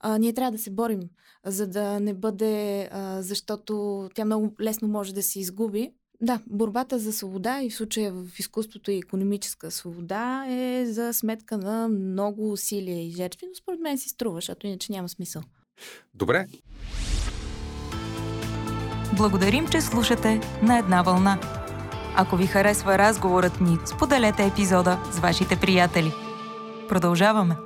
а, 0.00 0.18
ние 0.18 0.32
трябва 0.32 0.52
да 0.52 0.58
се 0.58 0.70
борим, 0.70 1.00
за 1.46 1.66
да 1.66 2.00
не 2.00 2.14
бъде, 2.14 2.88
а, 2.92 3.22
защото 3.22 4.08
тя 4.14 4.24
много 4.24 4.54
лесно 4.60 4.88
може 4.88 5.14
да 5.14 5.22
се 5.22 5.40
изгуби. 5.40 5.92
Да, 6.20 6.40
борбата 6.46 6.98
за 6.98 7.12
свобода 7.12 7.62
и 7.62 7.70
в 7.70 7.74
случая 7.74 8.12
в 8.12 8.38
изкуството 8.38 8.90
и 8.90 8.96
економическа 8.96 9.70
свобода 9.70 10.46
е 10.48 10.86
за 10.86 11.12
сметка 11.12 11.58
на 11.58 11.88
много 11.88 12.52
усилия 12.52 13.06
и 13.06 13.10
жертви, 13.10 13.46
но 13.48 13.54
според 13.54 13.80
мен 13.80 13.98
си 13.98 14.08
струва, 14.08 14.36
защото 14.36 14.66
иначе 14.66 14.92
няма 14.92 15.08
смисъл. 15.08 15.42
Добре. 16.14 16.46
Благодарим, 19.16 19.68
че 19.68 19.80
слушате 19.80 20.40
на 20.62 20.78
една 20.78 21.02
вълна. 21.02 21.40
Ако 22.16 22.36
ви 22.36 22.46
харесва 22.46 22.98
разговорът 22.98 23.60
ни, 23.60 23.76
споделете 23.86 24.46
епизода 24.46 25.02
с 25.12 25.18
вашите 25.18 25.60
приятели. 25.60 26.12
Продължаваме. 26.88 27.56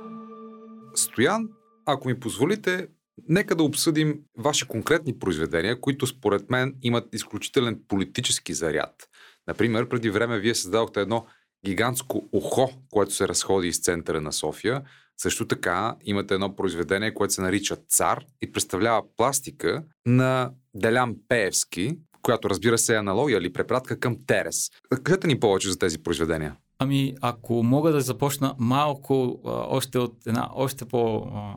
Стоян, 0.95 1.49
ако 1.85 2.07
ми 2.07 2.19
позволите, 2.19 2.87
Нека 3.29 3.55
да 3.55 3.63
обсъдим 3.63 4.19
ваши 4.37 4.67
конкретни 4.67 5.19
произведения, 5.19 5.81
които 5.81 6.07
според 6.07 6.49
мен 6.49 6.75
имат 6.81 7.13
изключителен 7.13 7.79
политически 7.87 8.53
заряд. 8.53 9.09
Например, 9.47 9.89
преди 9.89 10.09
време 10.09 10.39
вие 10.39 10.55
създадохте 10.55 11.01
едно 11.01 11.25
гигантско 11.65 12.29
ухо, 12.31 12.69
което 12.91 13.13
се 13.13 13.27
разходи 13.27 13.67
из 13.67 13.81
центъра 13.81 14.21
на 14.21 14.33
София. 14.33 14.81
Също 15.17 15.47
така 15.47 15.95
имате 16.03 16.33
едно 16.33 16.55
произведение, 16.55 17.13
което 17.13 17.33
се 17.33 17.41
нарича 17.41 17.75
Цар 17.75 18.25
и 18.41 18.51
представлява 18.51 19.03
пластика 19.17 19.83
на 20.05 20.51
Делян 20.75 21.15
Пеевски, 21.27 21.97
която 22.21 22.49
разбира 22.49 22.77
се 22.77 22.95
е 22.95 22.97
аналогия 22.97 23.37
или 23.37 23.53
препратка 23.53 23.99
към 23.99 24.17
Терес. 24.27 24.69
Кажете 25.03 25.27
ни 25.27 25.39
повече 25.39 25.71
за 25.71 25.79
тези 25.79 26.03
произведения. 26.03 26.55
Ами, 26.79 27.15
ако 27.21 27.63
мога 27.63 27.91
да 27.91 28.01
започна 28.01 28.55
малко 28.59 29.41
а, 29.45 29.49
още 29.49 29.99
от 29.99 30.27
една 30.27 30.49
още 30.53 30.85
по 30.85 31.15
а, 31.17 31.55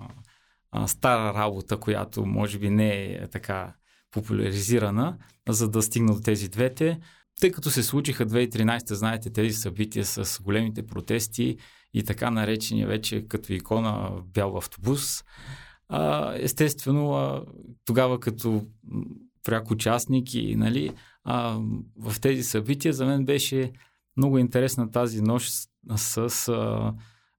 а, 0.73 0.89
стара 0.89 1.35
работа, 1.35 1.77
която 1.77 2.27
може 2.27 2.59
би 2.59 2.71
не 2.71 3.05
е 3.05 3.29
така 3.29 3.75
популяризирана, 4.11 5.19
за 5.49 5.69
да 5.69 5.83
стигна 5.83 6.15
до 6.15 6.21
тези 6.21 6.49
двете. 6.49 7.01
Тъй 7.41 7.53
като 7.53 7.71
се 7.71 7.83
случиха 7.83 8.27
2013, 8.27 8.93
знаете, 8.93 9.33
тези 9.33 9.55
събития 9.55 10.05
с 10.05 10.43
големите 10.43 10.87
протести 10.87 11.57
и 11.95 12.03
така 12.03 12.31
наречения 12.31 12.87
вече 12.87 13.29
като 13.29 13.53
икона 13.53 14.23
бял 14.35 14.57
автобус, 14.57 15.25
а, 15.89 16.35
естествено, 16.37 17.13
а, 17.13 17.45
тогава 17.85 18.21
като 18.21 18.63
пряк 19.45 19.71
участник 19.71 20.35
и 20.35 20.57
нали, 20.57 20.93
а, 21.25 21.59
в 21.99 22.21
тези 22.21 22.43
събития 22.43 22.93
за 22.93 23.07
мен 23.07 23.25
беше 23.25 23.73
много 24.17 24.39
интересна 24.39 24.91
тази 24.91 25.23
нощ 25.23 25.53
с, 25.97 26.31
с 26.31 26.49
а, 26.49 26.95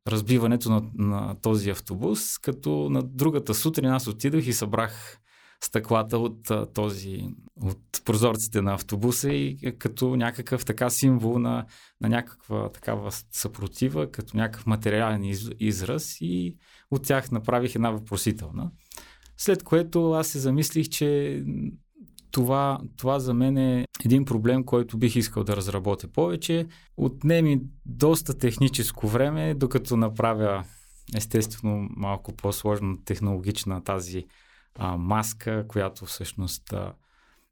разбиването 0.08 0.70
на, 0.70 0.84
на 0.96 1.36
този 1.42 1.70
автобус, 1.70 2.38
като 2.38 2.90
на 2.90 3.04
другата 3.04 3.54
сутрин 3.54 3.90
аз 3.90 4.08
отидох 4.08 4.48
и 4.48 4.54
събрах 4.54 5.20
стъклата 5.62 6.18
от 6.18 6.52
този, 6.74 7.28
от 7.62 7.80
прозорците 8.06 8.62
на 8.62 8.74
автобуса 8.74 9.30
и 9.30 9.76
като 9.80 10.16
някакъв 10.16 10.66
така 10.66 10.90
символ 10.90 11.40
на, 11.40 11.66
на 12.02 12.10
някаква 12.10 12.72
такава 12.72 13.12
съпротива, 13.32 14.12
като 14.12 14.38
някакъв 14.38 14.66
материален 14.66 15.24
из, 15.24 15.50
израз 15.60 16.18
и 16.22 16.56
от 16.92 17.04
тях 17.04 17.32
направих 17.32 17.76
една 17.76 17.92
въпросителна. 17.92 18.72
След 19.38 19.64
което 19.64 20.12
аз 20.12 20.28
се 20.28 20.40
замислих, 20.40 20.90
че 20.90 21.44
това, 22.32 22.80
това 22.98 23.20
за 23.20 23.34
мен 23.34 23.58
е 23.58 23.86
един 24.06 24.26
проблем, 24.26 24.64
който 24.64 24.98
бих 24.98 25.16
искал 25.16 25.44
да 25.44 25.56
разработя 25.56 26.08
повече. 26.08 26.68
Отнеми 26.98 27.62
доста 27.86 28.38
техническо 28.38 29.08
време, 29.08 29.54
докато 29.54 29.98
направя 29.98 30.64
естествено 31.16 31.88
малко 31.96 32.34
по-сложна 32.34 32.98
технологична 33.06 33.84
тази 33.84 34.26
а, 34.80 34.98
маска, 34.98 35.66
която 35.68 36.06
всъщност 36.06 36.74
а, 36.74 36.94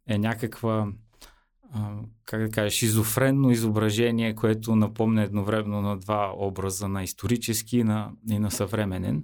е 0.08 0.18
някаква 0.18 0.88
а, 1.74 1.92
как 2.26 2.42
да 2.42 2.50
кажа, 2.50 2.70
шизофренно 2.70 3.52
изображение, 3.52 4.36
което 4.36 4.76
напомня 4.76 5.24
едновременно 5.24 5.82
на 5.82 5.98
два 5.98 6.34
образа, 6.38 6.88
на 6.88 7.04
исторически 7.04 7.84
на, 7.84 8.12
и 8.30 8.40
на 8.40 8.52
съвременен. 8.52 9.24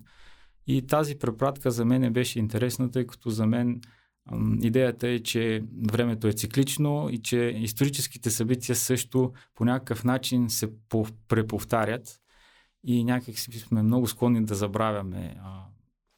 И 0.68 0.88
тази 0.88 1.20
препратка 1.20 1.72
за 1.72 1.86
мен 1.86 2.14
беше 2.14 2.40
интересна, 2.40 2.92
тъй 2.92 3.08
като 3.08 3.30
за 3.30 3.46
мен 3.46 3.82
Идеята 4.62 5.08
е, 5.08 5.20
че 5.20 5.64
времето 5.92 6.28
е 6.28 6.34
циклично 6.34 7.10
и 7.12 7.22
че 7.22 7.38
историческите 7.38 8.32
събития 8.32 8.76
също 8.76 9.34
по 9.56 9.66
някакъв 9.66 10.04
начин 10.04 10.50
се 10.50 10.70
преповтарят. 11.28 12.18
И 12.84 13.04
някак 13.04 13.40
сме 13.40 13.84
много 13.84 14.08
склонни 14.08 14.46
да 14.46 14.56
забравяме 14.56 15.36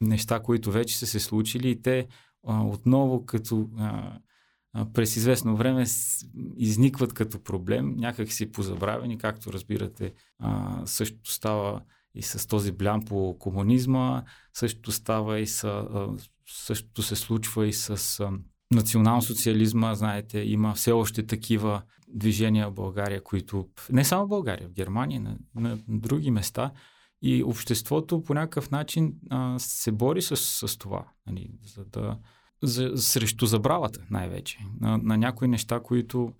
неща, 0.00 0.40
които 0.40 0.72
вече 0.72 0.98
са 0.98 1.06
се 1.06 1.20
случили. 1.20 1.70
И 1.70 1.82
те 1.82 2.06
отново 2.44 3.26
като 3.26 3.68
през 4.92 5.16
известно 5.16 5.56
време 5.56 5.84
изникват 6.56 7.12
като 7.12 7.42
проблем, 7.42 7.94
някак 7.96 8.32
си 8.32 8.52
позабравени, 8.52 9.18
както 9.18 9.52
разбирате, 9.52 10.12
също 10.84 11.32
става 11.32 11.82
и 12.14 12.22
с 12.22 12.48
този 12.48 12.72
блям 12.72 13.02
по 13.04 13.36
комунизма, 13.38 14.22
също 14.52 14.92
става 14.92 15.40
и 15.40 15.46
с 15.46 15.86
Същото 16.46 17.02
се 17.02 17.16
случва 17.16 17.66
и 17.66 17.72
с 17.72 18.20
национал-социализма. 18.74 19.94
Знаете, 19.94 20.38
има 20.38 20.74
все 20.74 20.92
още 20.92 21.26
такива 21.26 21.82
движения 22.08 22.70
в 22.70 22.74
България, 22.74 23.22
които 23.22 23.68
не 23.90 24.04
само 24.04 24.26
в 24.26 24.28
България, 24.28 24.68
в 24.68 24.72
Германия, 24.72 25.20
на, 25.20 25.36
на 25.54 25.78
други 25.88 26.30
места. 26.30 26.72
И 27.22 27.44
обществото 27.44 28.22
по 28.22 28.34
някакъв 28.34 28.70
начин 28.70 29.14
а, 29.30 29.58
се 29.58 29.92
бори 29.92 30.22
с, 30.22 30.36
с 30.36 30.78
това, 30.78 31.06
нали, 31.26 31.50
за 31.62 31.84
да, 31.84 32.18
за, 32.62 32.96
срещу 32.96 33.46
забравата 33.46 34.00
най-вече, 34.10 34.58
на, 34.80 34.98
на 34.98 35.16
някои 35.16 35.48
неща, 35.48 35.80
които 35.80 36.32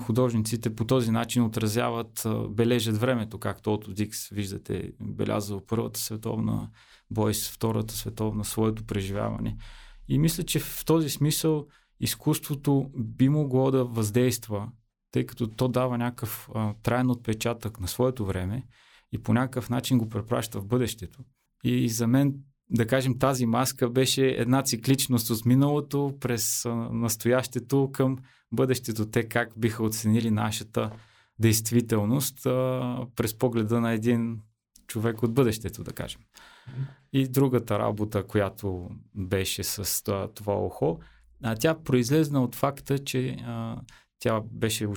художниците 0.00 0.74
по 0.74 0.84
този 0.84 1.10
начин 1.10 1.44
отразяват, 1.44 2.26
бележат 2.50 2.96
времето, 2.96 3.38
както 3.38 3.74
Ото 3.74 3.92
Дикс, 3.92 4.28
виждате, 4.28 4.92
белязал 5.00 5.62
Първата 5.66 6.00
световна, 6.00 6.70
Бойс 7.10 7.50
Втората 7.50 7.94
световна, 7.94 8.44
своето 8.44 8.84
преживяване. 8.84 9.56
И 10.08 10.18
мисля, 10.18 10.42
че 10.42 10.60
в 10.60 10.84
този 10.84 11.10
смисъл 11.10 11.66
изкуството 12.00 12.90
би 12.96 13.28
могло 13.28 13.70
да 13.70 13.84
въздейства, 13.84 14.68
тъй 15.10 15.26
като 15.26 15.46
то 15.46 15.68
дава 15.68 15.98
някакъв 15.98 16.48
а, 16.54 16.74
траен 16.82 17.10
отпечатък 17.10 17.80
на 17.80 17.88
своето 17.88 18.26
време 18.26 18.66
и 19.12 19.22
по 19.22 19.34
някакъв 19.34 19.70
начин 19.70 19.98
го 19.98 20.08
препраща 20.08 20.60
в 20.60 20.66
бъдещето. 20.66 21.18
И 21.64 21.88
за 21.88 22.06
мен, 22.06 22.34
да 22.70 22.86
кажем, 22.86 23.18
тази 23.18 23.46
маска 23.46 23.90
беше 23.90 24.26
една 24.26 24.62
цикличност 24.62 25.30
от 25.30 25.44
миналото 25.44 26.14
през 26.20 26.64
настоящето 26.90 27.90
към 27.92 28.18
бъдещето. 28.52 29.06
Те 29.06 29.28
как 29.28 29.52
биха 29.56 29.82
оценили 29.82 30.30
нашата 30.30 30.90
действителност 31.38 32.46
а, 32.46 33.06
през 33.16 33.38
погледа 33.38 33.80
на 33.80 33.92
един 33.92 34.40
човек 34.86 35.22
от 35.22 35.34
бъдещето, 35.34 35.84
да 35.84 35.92
кажем. 35.92 36.20
И 37.12 37.28
другата 37.28 37.78
работа, 37.78 38.26
която 38.26 38.90
беше 39.14 39.64
с 39.64 40.02
това 40.34 40.54
ухо, 40.54 40.98
а, 41.42 41.54
тя 41.54 41.74
произлезна 41.74 42.42
от 42.42 42.54
факта, 42.54 42.98
че 42.98 43.28
а, 43.28 43.76
тя 44.18 44.40
беше 44.52 44.88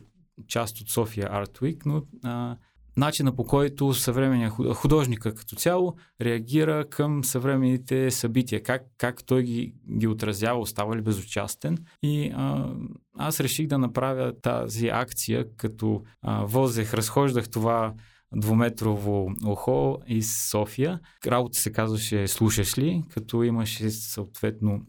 част 0.48 0.82
от 0.82 0.90
София 0.90 1.28
Art 1.30 1.60
Week, 1.60 1.86
но 1.86 2.04
а, 2.24 2.58
начина 3.00 3.36
по 3.36 3.44
който 3.44 3.94
съвременният 3.94 4.54
художника 4.74 5.36
като 5.36 5.56
цяло 5.56 5.96
реагира 6.22 6.86
към 6.90 7.24
съвременните 7.24 8.12
събития, 8.12 8.64
как, 8.64 8.82
как 8.98 9.26
той 9.26 9.44
ги, 9.44 9.74
ги 9.98 10.08
отразява, 10.08 10.60
остава 10.60 10.96
ли 10.96 11.02
безучастен. 11.02 11.78
И 12.04 12.32
а, 12.36 12.74
аз 13.18 13.40
реших 13.40 13.68
да 13.68 13.78
направя 13.78 14.34
тази 14.42 14.88
акция, 14.88 15.46
като 15.58 16.04
а, 16.22 16.44
возех, 16.44 16.94
разхождах 16.94 17.50
това 17.50 17.94
двуметрово 18.36 19.32
ухо 19.46 19.98
из 20.08 20.50
София. 20.50 21.00
Работа 21.28 21.60
се 21.60 21.72
казваше 21.72 22.28
Слушаш 22.28 22.78
ли, 22.78 23.04
като 23.10 23.44
имаше 23.44 23.90
съответно 23.90 24.82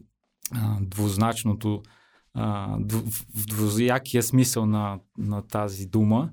а, 0.51 0.77
двузначното 0.81 1.81
а, 2.33 2.77
в 3.33 3.45
двузякия 3.47 4.23
смисъл 4.23 4.65
на, 4.65 4.99
на 5.17 5.41
тази 5.41 5.85
дума, 5.85 6.29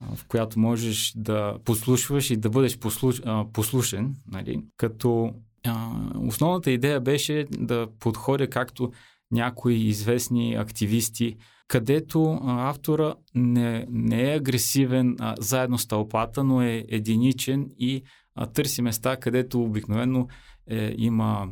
в 0.00 0.26
която 0.28 0.58
можеш 0.58 1.12
да 1.16 1.58
послушваш 1.64 2.30
и 2.30 2.36
да 2.36 2.50
бъдеш 2.50 2.78
послуш, 2.78 3.20
а, 3.24 3.44
послушен, 3.52 4.14
нали? 4.32 4.62
като 4.76 5.34
а, 5.66 5.90
основната 6.16 6.70
идея 6.70 7.00
беше 7.00 7.46
да 7.50 7.86
подходя 8.00 8.50
както 8.50 8.92
някои 9.30 9.74
известни 9.74 10.54
активисти, 10.54 11.36
където 11.68 12.40
автора 12.44 13.14
не, 13.34 13.86
не 13.90 14.32
е 14.32 14.36
агресивен 14.36 15.16
а, 15.20 15.34
заедно 15.40 15.78
с 15.78 15.86
тълпата, 15.86 16.44
но 16.44 16.62
е 16.62 16.84
единичен 16.88 17.70
и 17.78 18.02
а, 18.34 18.46
търси 18.46 18.82
места, 18.82 19.16
където 19.16 19.62
обикновено 19.62 20.28
е, 20.70 20.94
има 20.98 21.48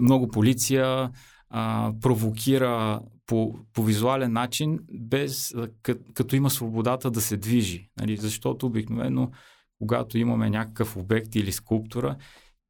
много 0.00 0.28
полиция, 0.28 1.10
а, 1.50 1.92
провокира 2.00 3.00
по, 3.26 3.58
по 3.72 3.82
визуален 3.82 4.32
начин, 4.32 4.78
без, 4.92 5.54
като, 5.82 6.04
като 6.14 6.36
има 6.36 6.50
свободата 6.50 7.10
да 7.10 7.20
се 7.20 7.36
движи. 7.36 7.90
Нали? 8.00 8.16
Защото 8.16 8.66
обикновено, 8.66 9.30
когато 9.78 10.18
имаме 10.18 10.50
някакъв 10.50 10.96
обект 10.96 11.34
или 11.34 11.52
скулптура, 11.52 12.16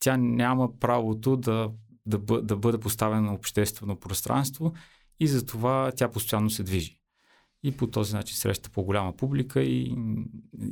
тя 0.00 0.16
няма 0.16 0.78
правото 0.78 1.36
да, 1.36 1.70
да, 2.06 2.18
бъ, 2.18 2.42
да 2.42 2.56
бъде 2.56 2.78
поставена 2.78 3.22
на 3.22 3.34
обществено 3.34 3.96
пространство 3.96 4.72
и 5.20 5.26
затова 5.26 5.92
тя 5.96 6.08
постоянно 6.08 6.50
се 6.50 6.62
движи. 6.62 6.98
И 7.62 7.76
по 7.76 7.86
този 7.86 8.14
начин 8.14 8.36
среща 8.36 8.70
по-голяма 8.70 9.16
публика 9.16 9.62
и, 9.62 9.96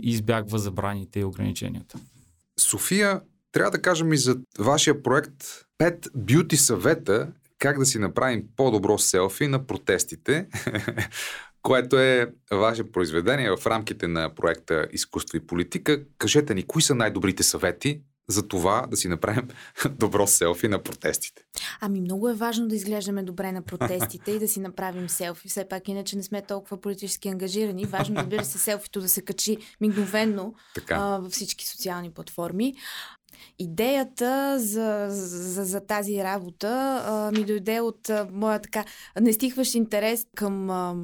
избягва 0.00 0.58
забраните 0.58 1.20
и 1.20 1.24
ограниченията. 1.24 1.98
София, 2.58 3.20
трябва 3.52 3.70
да 3.70 3.82
кажем 3.82 4.12
и 4.12 4.16
за 4.16 4.36
вашия 4.58 5.02
проект 5.02 5.44
5 5.78 6.08
бюти 6.16 6.56
съвета 6.56 7.32
как 7.60 7.78
да 7.78 7.86
си 7.86 7.98
направим 7.98 8.44
по-добро 8.56 8.98
селфи 8.98 9.46
на 9.46 9.66
протестите, 9.66 10.46
което 11.62 11.98
е 11.98 12.32
ваше 12.50 12.92
произведение 12.92 13.56
в 13.56 13.66
рамките 13.66 14.08
на 14.08 14.34
проекта 14.34 14.88
Изкуство 14.92 15.36
и 15.36 15.46
политика. 15.46 16.02
Кажете 16.18 16.54
ни, 16.54 16.62
кои 16.62 16.82
са 16.82 16.94
най-добрите 16.94 17.42
съвети 17.42 18.02
за 18.28 18.48
това 18.48 18.86
да 18.90 18.96
си 18.96 19.08
направим 19.08 19.48
добро 19.90 20.26
селфи 20.26 20.68
на 20.68 20.82
протестите? 20.82 21.42
Ами 21.80 22.00
много 22.00 22.28
е 22.28 22.34
важно 22.34 22.68
да 22.68 22.76
изглеждаме 22.76 23.22
добре 23.22 23.52
на 23.52 23.62
протестите 23.62 24.30
и 24.30 24.38
да 24.38 24.48
си 24.48 24.60
направим 24.60 25.08
селфи. 25.08 25.48
Все 25.48 25.68
пак 25.68 25.88
иначе 25.88 26.16
не 26.16 26.22
сме 26.22 26.42
толкова 26.42 26.80
политически 26.80 27.28
ангажирани. 27.28 27.84
Важно, 27.84 28.16
разбира 28.16 28.44
се, 28.44 28.58
селфито 28.58 29.00
да 29.00 29.08
се 29.08 29.22
качи 29.22 29.58
мигновенно 29.80 30.54
а, 30.90 31.18
във 31.18 31.32
всички 31.32 31.68
социални 31.68 32.10
платформи. 32.10 32.74
Идеята 33.58 34.58
за, 34.58 35.06
за, 35.10 35.64
за 35.64 35.80
тази 35.80 36.24
работа 36.24 37.02
а, 37.06 37.30
ми 37.38 37.44
дойде 37.44 37.80
от 37.80 38.10
а, 38.10 38.28
моя 38.32 38.58
така 38.58 38.84
нестихващ 39.20 39.74
интерес 39.74 40.26
към, 40.34 40.70
а, 40.70 40.96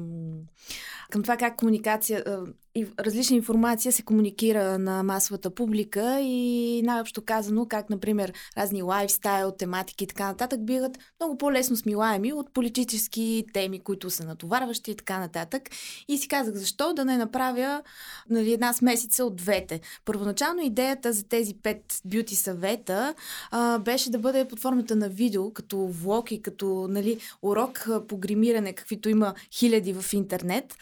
към 1.09 1.23
това 1.23 1.37
как 1.37 1.55
комуникация, 1.55 2.23
а, 2.27 2.43
и 2.77 2.87
различна 2.99 3.35
информация 3.35 3.91
се 3.91 4.01
комуникира 4.01 4.79
на 4.79 5.03
масовата 5.03 5.49
публика 5.49 6.19
и 6.21 6.81
най-общо 6.85 7.21
казано 7.25 7.65
как, 7.65 7.89
например, 7.89 8.33
разни 8.57 8.81
лайфстайл, 8.81 9.51
тематики 9.51 10.03
и 10.03 10.07
така 10.07 10.25
нататък 10.25 10.65
биват 10.65 10.97
много 11.19 11.37
по-лесно 11.37 11.75
смилаеми 11.75 12.33
от 12.33 12.53
политически 12.53 13.45
теми, 13.53 13.79
които 13.79 14.09
са 14.09 14.25
натоварващи 14.25 14.91
и 14.91 14.95
така 14.95 15.19
нататък. 15.19 15.63
И 16.07 16.17
си 16.17 16.27
казах, 16.27 16.55
защо 16.55 16.93
да 16.93 17.05
не 17.05 17.17
направя 17.17 17.81
нали, 18.29 18.53
една 18.53 18.73
смесица 18.73 19.25
от 19.25 19.35
двете. 19.35 19.79
Първоначално 20.05 20.61
идеята 20.61 21.13
за 21.13 21.23
тези 21.23 21.53
пет 21.63 22.01
бюти 22.05 22.35
съвета 22.35 23.13
а, 23.51 23.79
беше 23.79 24.11
да 24.11 24.19
бъде 24.19 24.45
под 24.45 24.59
формата 24.59 24.95
на 24.95 25.09
видео, 25.09 25.53
като 25.53 25.77
влог 25.87 26.31
и 26.31 26.41
като 26.41 26.87
нали, 26.89 27.19
урок 27.41 27.87
по 28.07 28.17
гримиране, 28.17 28.73
каквито 28.73 29.09
има 29.09 29.33
хиляди 29.51 29.93
в 29.93 30.13
интернет. 30.13 30.75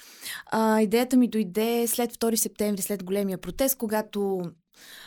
А, 0.45 0.81
идеята 0.81 1.17
ми 1.17 1.27
дойде 1.27 1.84
след 1.87 2.13
2 2.13 2.35
септември, 2.35 2.81
след 2.81 3.03
големия 3.03 3.37
протест, 3.37 3.77
когато 3.77 4.41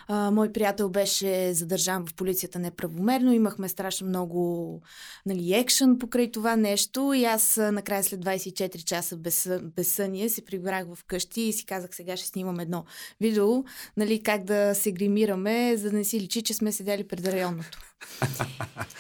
а, 0.09 0.31
мой 0.31 0.53
приятел 0.53 0.89
беше 0.89 1.55
задържан 1.55 2.07
в 2.07 2.15
полицията 2.15 2.59
неправомерно. 2.59 3.33
Имахме 3.33 3.69
страшно 3.69 4.07
много 4.07 4.83
нали, 5.27 5.55
екшен 5.55 5.99
покрай 5.99 6.31
това 6.31 6.57
нещо 6.57 7.13
и 7.17 7.25
аз 7.25 7.57
накрая 7.57 8.05
след 8.05 8.21
24 8.21 8.85
часа 8.85 9.17
без, 9.17 9.51
без 9.63 9.89
съние 9.89 10.29
се 10.29 10.45
прибрах 10.45 10.87
в 10.95 11.05
къщи 11.05 11.41
и 11.41 11.53
си 11.53 11.67
казах 11.67 11.95
сега 11.95 12.17
ще 12.17 12.27
снимам 12.27 12.61
едно 12.61 12.85
видео, 13.21 13.65
нали, 13.97 14.23
как 14.23 14.45
да 14.45 14.75
се 14.75 14.93
гримираме, 14.93 15.77
за 15.77 15.91
да 15.91 15.97
не 15.97 16.05
си 16.05 16.21
личи, 16.21 16.43
че 16.43 16.55
сме 16.55 16.73
седели 16.73 17.09
пред 17.09 17.27
районното. 17.27 17.79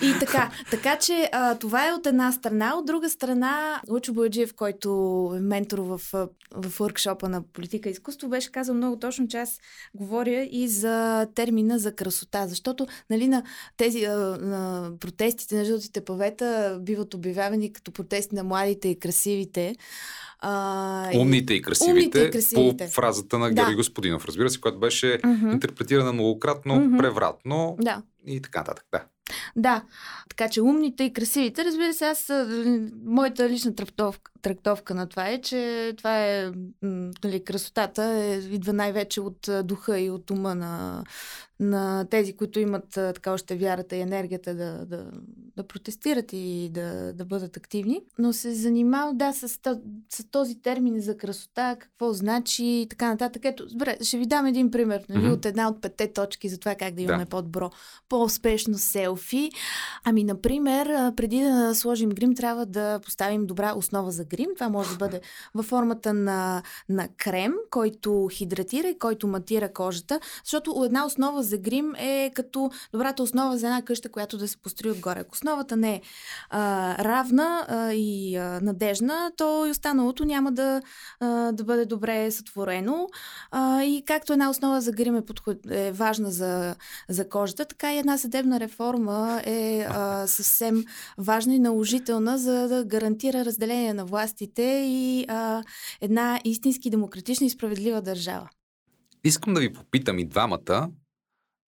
И 0.03 0.15
така, 0.21 0.51
така 0.71 0.99
че 0.99 1.29
а, 1.33 1.55
това 1.55 1.89
е 1.89 1.93
от 1.93 2.07
една 2.07 2.33
страна. 2.33 2.75
От 2.77 2.87
друга 2.87 3.11
страна, 3.11 3.81
Лучо 3.91 4.13
Бояджиев, 4.13 4.55
който 4.55 4.89
е 5.37 5.41
ментор 5.41 5.79
в, 5.79 6.01
в 6.55 6.79
workshop 6.79 7.23
на 7.23 7.43
политика 7.53 7.89
и 7.89 7.93
изкуство, 7.93 8.29
беше 8.29 8.53
казал 8.53 8.75
много 8.75 8.99
точно, 8.99 9.29
че 9.29 9.37
аз 9.37 9.61
говоря 9.95 10.49
и 10.51 10.69
за 10.69 11.27
термина 11.35 11.79
за 11.79 11.95
красота, 11.95 12.47
защото 12.47 12.87
нали, 13.11 13.29
на 13.29 13.43
тези 13.77 14.05
а, 14.05 14.17
на 14.41 14.91
протестите 15.01 15.57
на 15.57 15.65
жълтите 15.65 16.05
павета 16.05 16.79
биват 16.83 17.15
обявявани 17.15 17.73
като 17.73 17.93
протести 17.93 18.35
на 18.35 18.45
младите 18.45 18.89
и 18.89 18.99
красивите. 18.99 19.77
А, 20.41 21.11
умните 21.15 21.55
и 21.55 21.63
красивите, 21.63 21.93
умните 21.93 22.21
и 22.21 22.31
красивите. 22.31 22.85
по 22.85 22.91
фразата 22.91 23.39
на 23.39 23.51
Георги 23.51 23.73
да. 23.73 23.77
Господинов, 23.77 24.25
разбира 24.25 24.51
се, 24.51 24.61
която 24.61 24.81
беше 24.81 25.07
uh-huh. 25.07 25.53
интерпретирана 25.53 26.13
многократно, 26.13 26.75
uh-huh. 26.75 26.99
превратно 26.99 27.77
да. 27.81 28.03
И 28.29 28.43
така 28.43 28.59
нататък. 28.59 28.85
Да. 28.93 29.05
Да, 29.57 29.83
така 30.29 30.49
че 30.49 30.63
умните 30.63 31.05
и 31.05 31.13
красивите, 31.13 31.65
разбира 31.65 31.93
се, 31.93 32.05
аз, 32.05 32.33
моята 33.05 33.49
лична 33.49 33.75
трактовка, 33.75 34.33
трактовка 34.43 34.95
на 34.95 35.07
това 35.07 35.29
е, 35.29 35.41
че 35.41 35.95
това 35.97 36.27
е, 36.27 36.51
нали, 37.25 37.45
красотата 37.45 38.05
е, 38.05 38.39
идва 38.39 38.73
най-вече 38.73 39.21
от 39.21 39.49
духа 39.65 40.01
и 40.01 40.11
от 40.11 40.31
ума 40.31 40.55
на, 40.55 41.05
на 41.61 42.07
тези, 42.11 42.37
които 42.37 42.61
имат 42.61 42.89
така 42.91 43.33
още 43.33 43.57
вярата 43.57 43.97
и 43.97 44.01
енергията 44.01 44.55
да, 44.55 44.87
да, 44.87 45.11
да 45.57 45.67
протестират 45.67 46.33
и 46.33 46.71
да, 46.73 47.13
да 47.13 47.25
бъдат 47.25 47.57
активни. 47.57 48.01
Но 48.19 48.33
се 48.33 48.55
занимава, 48.55 49.15
да, 49.15 49.33
с, 49.33 49.49
с 50.09 50.25
този 50.31 50.63
термин 50.63 51.01
за 51.01 51.17
красота, 51.17 51.77
какво 51.81 52.13
значи 52.13 52.65
и 52.65 52.87
така 52.91 53.09
нататък. 53.09 53.45
Ето, 53.45 53.67
добре, 53.67 53.97
ще 54.03 54.19
ви 54.19 54.27
дам 54.27 54.47
един 54.47 54.71
пример, 54.71 55.05
нали, 55.09 55.25
mm-hmm. 55.25 55.33
от 55.33 55.47
една 55.47 55.69
от 55.69 55.81
петте 55.81 56.13
точки 56.13 56.49
за 56.49 56.59
това 56.59 56.75
как 56.75 56.95
да 56.95 57.03
имаме 57.03 57.25
да. 57.25 57.31
по-добро, 57.31 57.71
по-успешно 58.09 58.79
селфи. 58.79 59.51
Ами, 60.05 60.25
например, 60.25 61.13
преди 61.17 61.41
да 61.41 61.75
сложим 61.75 62.11
грим, 62.11 62.35
трябва 62.35 62.67
да 62.67 63.01
поставим 63.05 63.47
добра 63.47 63.75
основа 63.75 64.11
за 64.11 64.25
грим. 64.29 64.49
Това 64.55 64.69
може 64.69 64.91
да 64.91 64.97
бъде 64.97 65.21
във 65.55 65.67
формата 65.67 66.15
на, 66.15 66.63
на 66.89 67.09
крем, 67.17 67.55
който 67.71 68.29
хидратира 68.33 68.89
и 68.89 68.99
който 68.99 69.29
матира 69.29 69.73
кожата, 69.73 70.21
защото 70.45 70.83
една 70.85 71.07
основа 71.07 71.43
за 71.43 71.59
грим 71.59 71.95
е 71.99 72.31
като 72.35 72.71
добрата 72.93 73.23
основа 73.23 73.59
за 73.59 73.67
една 73.67 73.83
къща, 73.83 74.09
която 74.09 74.39
да 74.39 74.49
се 74.49 74.57
построи 74.57 74.91
отгоре. 74.91 75.21
Ако 75.21 75.33
основата 75.33 75.77
не 75.77 75.95
е 75.95 76.01
а, 76.51 76.95
равна 77.05 77.67
а, 77.69 77.93
и 77.93 78.37
а, 78.37 78.61
надежна, 78.63 79.33
то 79.37 79.67
и 79.67 79.71
останалото 79.71 80.25
няма 80.25 80.53
да, 80.53 80.83
а, 81.21 81.53
да 81.53 81.65
бъде 81.65 81.85
добре 81.85 82.31
сътворено. 82.31 83.09
А, 83.51 83.83
и 83.83 84.03
както 84.07 84.33
една 84.33 84.51
основа 84.51 84.81
за 84.81 84.93
грим 84.93 85.17
е, 85.17 85.25
подход, 85.25 85.57
е 85.71 85.93
важна 85.93 86.31
за, 86.31 86.75
за 87.09 87.29
кожата, 87.29 87.65
така 87.65 87.95
и 87.95 87.99
една 87.99 88.19
съдебна 88.19 88.61
реформа 88.61 89.43
е 89.45 89.87
а, 89.89 90.27
съвсем 90.27 90.85
важна 91.19 91.55
и 91.55 91.59
наложителна, 91.59 92.39
за 92.39 92.69
да 92.69 92.85
гарантира 92.85 93.45
разделение 93.45 93.95
на 93.95 94.05
властите 94.19 94.83
и 94.87 95.25
а, 95.29 95.63
една 96.01 96.41
истински 96.45 96.91
демократична 96.91 97.47
и 97.47 97.51
справедлива 97.51 98.03
държава. 98.03 98.49
Искам 99.25 99.55
да 99.55 99.61
ви 99.61 99.73
попитам 99.73 100.19
и 100.19 100.29
двамата 100.29 100.91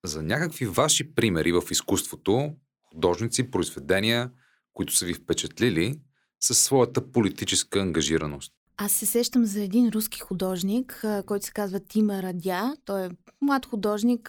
за 0.04 0.22
някакви 0.22 0.66
ваши 0.66 1.14
примери 1.14 1.52
в 1.52 1.62
изкуството, 1.70 2.52
художници, 2.88 3.50
произведения, 3.50 4.30
които 4.72 4.96
са 4.96 5.06
ви 5.06 5.14
впечатлили 5.14 5.94
със 6.40 6.58
своята 6.58 7.12
политическа 7.12 7.80
ангажираност. 7.80 8.52
Аз 8.76 8.92
се 8.92 9.06
сещам 9.06 9.44
за 9.44 9.62
един 9.62 9.88
руски 9.88 10.20
художник, 10.20 11.04
който 11.26 11.46
се 11.46 11.52
казва 11.52 11.80
Тима 11.80 12.22
Радя. 12.22 12.76
Той 12.84 13.06
е 13.06 13.10
млад 13.40 13.66
художник. 13.66 14.28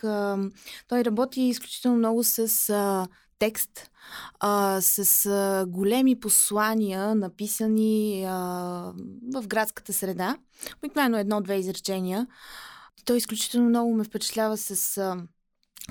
Той 0.87 1.05
работи 1.05 1.41
изключително 1.41 1.97
много 1.97 2.23
с 2.23 2.47
текст, 3.41 3.91
с 4.79 5.65
големи 5.67 6.19
послания, 6.19 7.15
написани 7.15 8.23
в 9.33 9.47
градската 9.47 9.93
среда. 9.93 10.37
Обикновено 10.77 11.17
едно-две 11.17 11.55
изречения. 11.55 12.27
Той 13.05 13.17
изключително 13.17 13.69
много 13.69 13.95
ме 13.95 14.03
впечатлява 14.03 14.57
с 14.57 15.15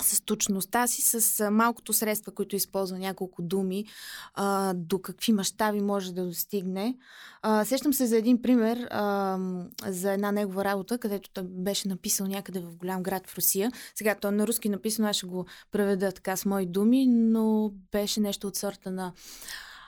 с 0.01 0.21
точността 0.21 0.87
си, 0.87 1.01
с 1.01 1.51
малкото 1.51 1.93
средства, 1.93 2.31
които 2.31 2.55
използва 2.55 2.99
няколко 2.99 3.41
думи, 3.41 3.85
а, 4.33 4.73
до 4.73 4.99
какви 4.99 5.33
мащаби 5.33 5.81
може 5.81 6.13
да 6.13 6.25
достигне. 6.25 6.97
А, 7.41 7.65
сещам 7.65 7.93
се 7.93 8.05
за 8.05 8.17
един 8.17 8.41
пример 8.41 8.87
а, 8.91 9.37
за 9.87 10.11
една 10.11 10.31
негова 10.31 10.63
работа, 10.63 10.97
където 10.97 11.29
той 11.33 11.43
беше 11.43 11.87
написал 11.87 12.27
някъде 12.27 12.59
в 12.59 12.77
голям 12.77 13.03
град 13.03 13.27
в 13.27 13.37
Русия. 13.37 13.71
Сега 13.95 14.15
той 14.15 14.31
на 14.31 14.47
руски 14.47 14.69
написано, 14.69 15.07
аз 15.07 15.15
ще 15.15 15.27
го 15.27 15.45
преведа 15.71 16.11
така 16.11 16.35
с 16.35 16.45
мои 16.45 16.65
думи, 16.65 17.07
но 17.07 17.71
беше 17.91 18.19
нещо 18.19 18.47
от 18.47 18.55
сорта 18.55 18.91
на 18.91 19.13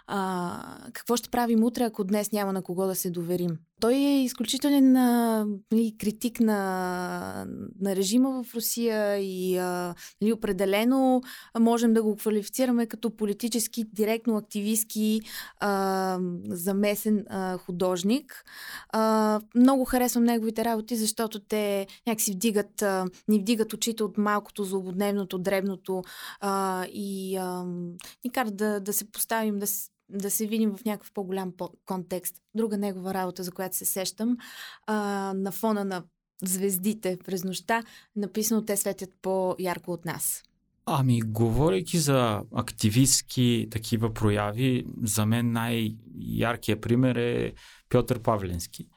а, 0.07 0.77
какво 0.93 1.17
ще 1.17 1.29
правим 1.29 1.63
утре, 1.63 1.83
ако 1.83 2.03
днес 2.03 2.31
няма 2.31 2.53
на 2.53 2.61
кого 2.61 2.85
да 2.85 2.95
се 2.95 3.09
доверим. 3.09 3.57
Той 3.83 3.93
е 3.93 4.23
изключителен 4.23 4.95
а, 4.95 5.45
нали, 5.71 5.95
критик 5.99 6.39
на, 6.39 7.45
на 7.81 7.95
режима 7.95 8.43
в 8.43 8.55
Русия 8.55 9.17
и 9.17 9.57
а, 9.57 9.95
нали, 10.21 10.33
определено 10.33 11.21
можем 11.59 11.93
да 11.93 12.03
го 12.03 12.15
квалифицираме 12.15 12.85
като 12.85 13.15
политически, 13.15 13.83
директно 13.93 14.37
активистски 14.37 15.21
а, 15.59 16.19
замесен 16.49 17.25
а, 17.29 17.57
художник. 17.57 18.43
А, 18.89 19.41
много 19.55 19.85
харесвам 19.85 20.23
неговите 20.23 20.65
работи, 20.65 20.95
защото 20.95 21.39
те 21.39 21.87
някакси 22.07 22.31
вдигат, 22.31 22.81
а, 22.81 23.05
ни 23.27 23.39
вдигат 23.39 23.73
очите 23.73 24.03
от 24.03 24.17
малкото, 24.17 24.63
злободневното, 24.63 25.37
дребното 25.37 26.01
а, 26.39 26.85
и 26.85 27.35
а, 27.35 27.63
ни 28.23 28.31
карат 28.33 28.55
да, 28.55 28.79
да 28.79 28.93
се 28.93 29.11
поставим, 29.11 29.59
да, 29.59 29.67
да 30.17 30.31
се 30.31 30.47
видим 30.47 30.75
в 30.77 30.85
някакъв 30.85 31.11
по-голям 31.13 31.53
контекст. 31.85 32.35
Друга 32.55 32.77
негова 32.77 33.13
работа, 33.13 33.43
за 33.43 33.51
която 33.51 33.77
се 33.77 33.85
сещам, 33.85 34.37
а, 34.87 34.95
на 35.35 35.51
фона 35.51 35.85
на 35.85 36.03
звездите 36.43 37.17
през 37.25 37.43
нощта, 37.43 37.83
написано 38.15 38.65
те 38.65 38.77
светят 38.77 39.09
по-ярко 39.21 39.91
от 39.91 40.05
нас. 40.05 40.43
Ами, 40.85 41.21
говорейки 41.21 41.97
за 41.97 42.43
активистски 42.55 43.67
такива 43.71 44.13
прояви, 44.13 44.85
за 45.03 45.25
мен 45.25 45.51
най-яркият 45.51 46.81
пример 46.81 47.15
е 47.15 47.53
Пьотър 47.89 48.19
Павленски. 48.19 48.87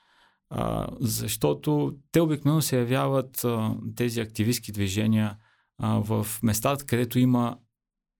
А, 0.51 0.87
защото 1.01 1.97
те 2.13 2.21
обикновено 2.21 2.63
се 2.63 2.79
явяват 2.79 3.45
а, 3.45 3.77
тези 3.97 4.21
активистски 4.21 4.73
движения 4.73 5.37
а, 5.79 5.99
в 5.99 6.27
местата, 6.43 6.85
където 6.85 7.19
има 7.19 7.59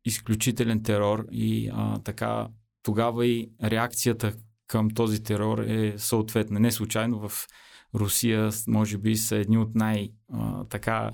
изключителен 0.05 0.83
терор 0.83 1.27
и 1.33 1.71
а, 1.73 1.99
така 1.99 2.49
тогава 2.87 3.27
и 3.27 3.51
реакцията 3.63 4.33
към 4.67 4.91
този 4.91 5.23
терор 5.23 5.59
е 5.59 5.95
съответна. 5.99 6.61
Не 6.61 6.73
случайно 6.73 7.29
в 7.29 7.47
Русия, 7.95 8.51
може 8.69 8.99
би, 8.99 9.17
са 9.17 9.37
едни 9.37 9.59
от 9.59 9.75
най- 9.75 10.11
така 10.69 11.11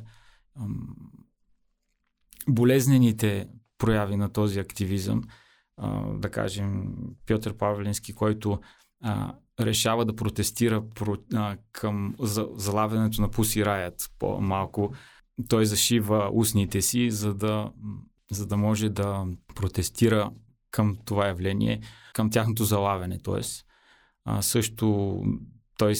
болезнените 2.48 3.48
прояви 3.78 4.16
на 4.16 4.28
този 4.28 4.58
активизъм. 4.58 5.22
А, 5.76 6.12
да 6.12 6.30
кажем, 6.30 6.94
Пьотър 7.26 7.56
Павленски, 7.56 8.12
който 8.12 8.60
а, 9.00 9.34
решава 9.60 10.04
да 10.04 10.16
протестира 10.16 10.88
про, 10.88 11.16
а, 11.34 11.56
към 11.72 12.14
за, 12.20 12.48
залавянето 12.54 13.20
на 13.20 13.30
Пуси 13.30 13.64
Раят 13.64 14.10
по-малко. 14.18 14.94
Той 15.48 15.66
зашива 15.66 16.30
устните 16.32 16.82
си, 16.82 17.10
за 17.10 17.34
да, 17.34 17.72
за 18.30 18.46
да 18.46 18.56
може 18.56 18.88
да 18.88 19.26
протестира 19.54 20.30
към 20.72 20.96
това 21.04 21.26
явление, 21.26 21.80
към 22.12 22.30
тяхното 22.30 22.64
залавяне. 22.64 23.18
Тоест, 23.22 23.66
а, 24.24 24.42
също 24.42 25.18
той 25.78 25.94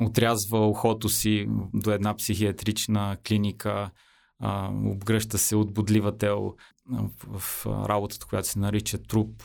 отрязва 0.00 0.68
ухото 0.68 1.08
си 1.08 1.46
до 1.74 1.90
една 1.90 2.16
психиатрична 2.16 3.16
клиника, 3.28 3.90
а, 4.38 4.70
обгръща 4.84 5.38
се 5.38 5.56
от 5.56 5.74
бодлива 5.74 6.18
тел 6.18 6.54
в, 6.90 7.40
в 7.40 7.66
работата, 7.66 8.26
която 8.26 8.48
се 8.48 8.58
нарича 8.58 8.98
труп. 9.02 9.42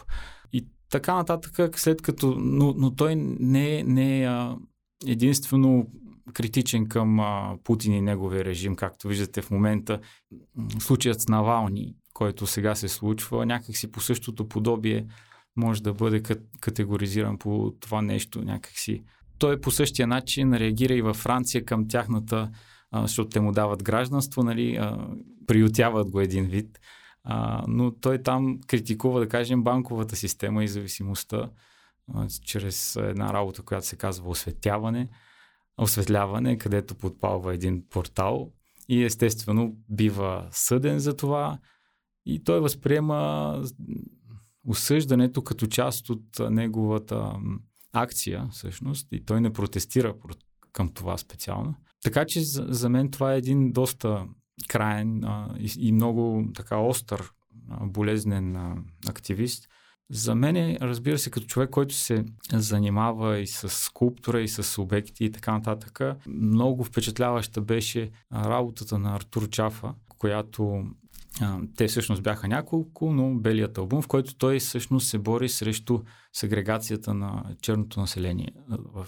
И 0.53 0.67
така 0.89 1.15
нататък, 1.15 1.79
след 1.79 2.01
като... 2.01 2.35
Но, 2.39 2.73
но 2.77 2.95
той 2.95 3.15
не, 3.15 3.83
не 3.83 4.23
е 4.23 4.29
единствено 5.07 5.87
критичен 6.33 6.87
към 6.87 7.19
а, 7.19 7.57
Путин 7.63 7.93
и 7.93 8.01
неговия 8.01 8.45
режим, 8.45 8.75
както 8.75 9.07
виждате 9.07 9.41
в 9.41 9.51
момента. 9.51 9.99
Случаят 10.79 11.21
с 11.21 11.27
Навални 11.27 11.95
който 12.13 12.47
сега 12.47 12.75
се 12.75 12.87
случва, 12.87 13.45
някакси 13.45 13.91
по 13.91 14.01
същото 14.01 14.49
подобие 14.49 15.05
може 15.55 15.83
да 15.83 15.93
бъде 15.93 16.23
категоризиран 16.59 17.37
по 17.37 17.73
това 17.79 18.01
нещо 18.01 18.41
някакси. 18.41 19.03
Той 19.37 19.61
по 19.61 19.71
същия 19.71 20.07
начин 20.07 20.53
реагира 20.53 20.93
и 20.93 21.01
във 21.01 21.17
Франция 21.17 21.65
към 21.65 21.87
тяхната, 21.87 22.51
защото 22.93 23.29
те 23.29 23.39
му 23.39 23.51
дават 23.51 23.83
гражданство, 23.83 24.43
нали, 24.43 24.93
приютяват 25.47 26.09
го 26.09 26.19
един 26.19 26.45
вид, 26.45 26.79
но 27.67 27.91
той 27.91 28.23
там 28.23 28.59
критикува, 28.67 29.19
да 29.19 29.29
кажем, 29.29 29.63
банковата 29.63 30.15
система 30.15 30.63
и 30.63 30.67
зависимостта 30.67 31.49
чрез 32.45 32.95
една 32.95 33.33
работа, 33.33 33.61
която 33.61 33.87
се 33.87 33.95
казва 33.95 34.29
осветяване, 34.29 35.09
осветляване, 35.77 36.57
където 36.57 36.95
подпалва 36.95 37.53
един 37.53 37.83
портал 37.89 38.51
и 38.89 39.03
естествено 39.03 39.75
бива 39.89 40.47
съден 40.51 40.99
за 40.99 41.15
това, 41.15 41.59
и 42.25 42.43
той 42.43 42.59
възприема 42.59 43.63
осъждането 44.67 45.43
като 45.43 45.67
част 45.67 46.09
от 46.09 46.23
неговата 46.49 47.33
акция, 47.93 48.47
всъщност, 48.51 49.07
и 49.11 49.25
той 49.25 49.41
не 49.41 49.53
протестира 49.53 50.15
към 50.71 50.89
това 50.89 51.17
специално. 51.17 51.75
Така 52.03 52.25
че 52.25 52.41
за, 52.41 52.65
за 52.69 52.89
мен 52.89 53.11
това 53.11 53.33
е 53.33 53.37
един 53.37 53.71
доста 53.71 54.25
краен 54.67 55.23
а, 55.23 55.55
и, 55.59 55.71
и 55.77 55.91
много 55.91 56.45
така 56.55 56.77
остър, 56.77 57.31
а, 57.69 57.85
болезнен 57.85 58.55
а, 58.55 58.75
активист. 59.07 59.67
За 60.09 60.35
мен 60.35 60.55
е, 60.55 60.77
разбира 60.81 61.17
се, 61.17 61.31
като 61.31 61.47
човек, 61.47 61.69
който 61.69 61.95
се 61.95 62.25
занимава 62.53 63.39
и 63.39 63.47
с 63.47 63.69
скулптура, 63.69 64.41
и 64.41 64.47
с 64.47 64.81
обекти 64.81 65.25
и 65.25 65.31
така 65.31 65.51
нататък, 65.51 65.99
много 66.27 66.83
впечатляваща 66.83 67.61
беше 67.61 68.11
работата 68.33 68.99
на 68.99 69.15
Артур 69.15 69.49
Чафа, 69.49 69.93
която 70.17 70.85
те 71.77 71.87
всъщност 71.87 72.23
бяха 72.23 72.47
няколко, 72.47 73.13
но 73.13 73.35
белият 73.35 73.77
албум, 73.77 74.01
в 74.01 74.07
който 74.07 74.35
той 74.35 74.59
всъщност 74.59 75.07
се 75.07 75.17
бори 75.17 75.49
срещу 75.49 75.99
сегрегацията 76.33 77.13
на 77.13 77.43
черното 77.61 77.99
население 77.99 78.51
в 78.67 79.07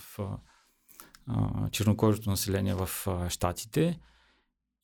чернокожото 1.71 2.29
население 2.29 2.75
в 2.75 2.89
Штатите. 3.29 3.99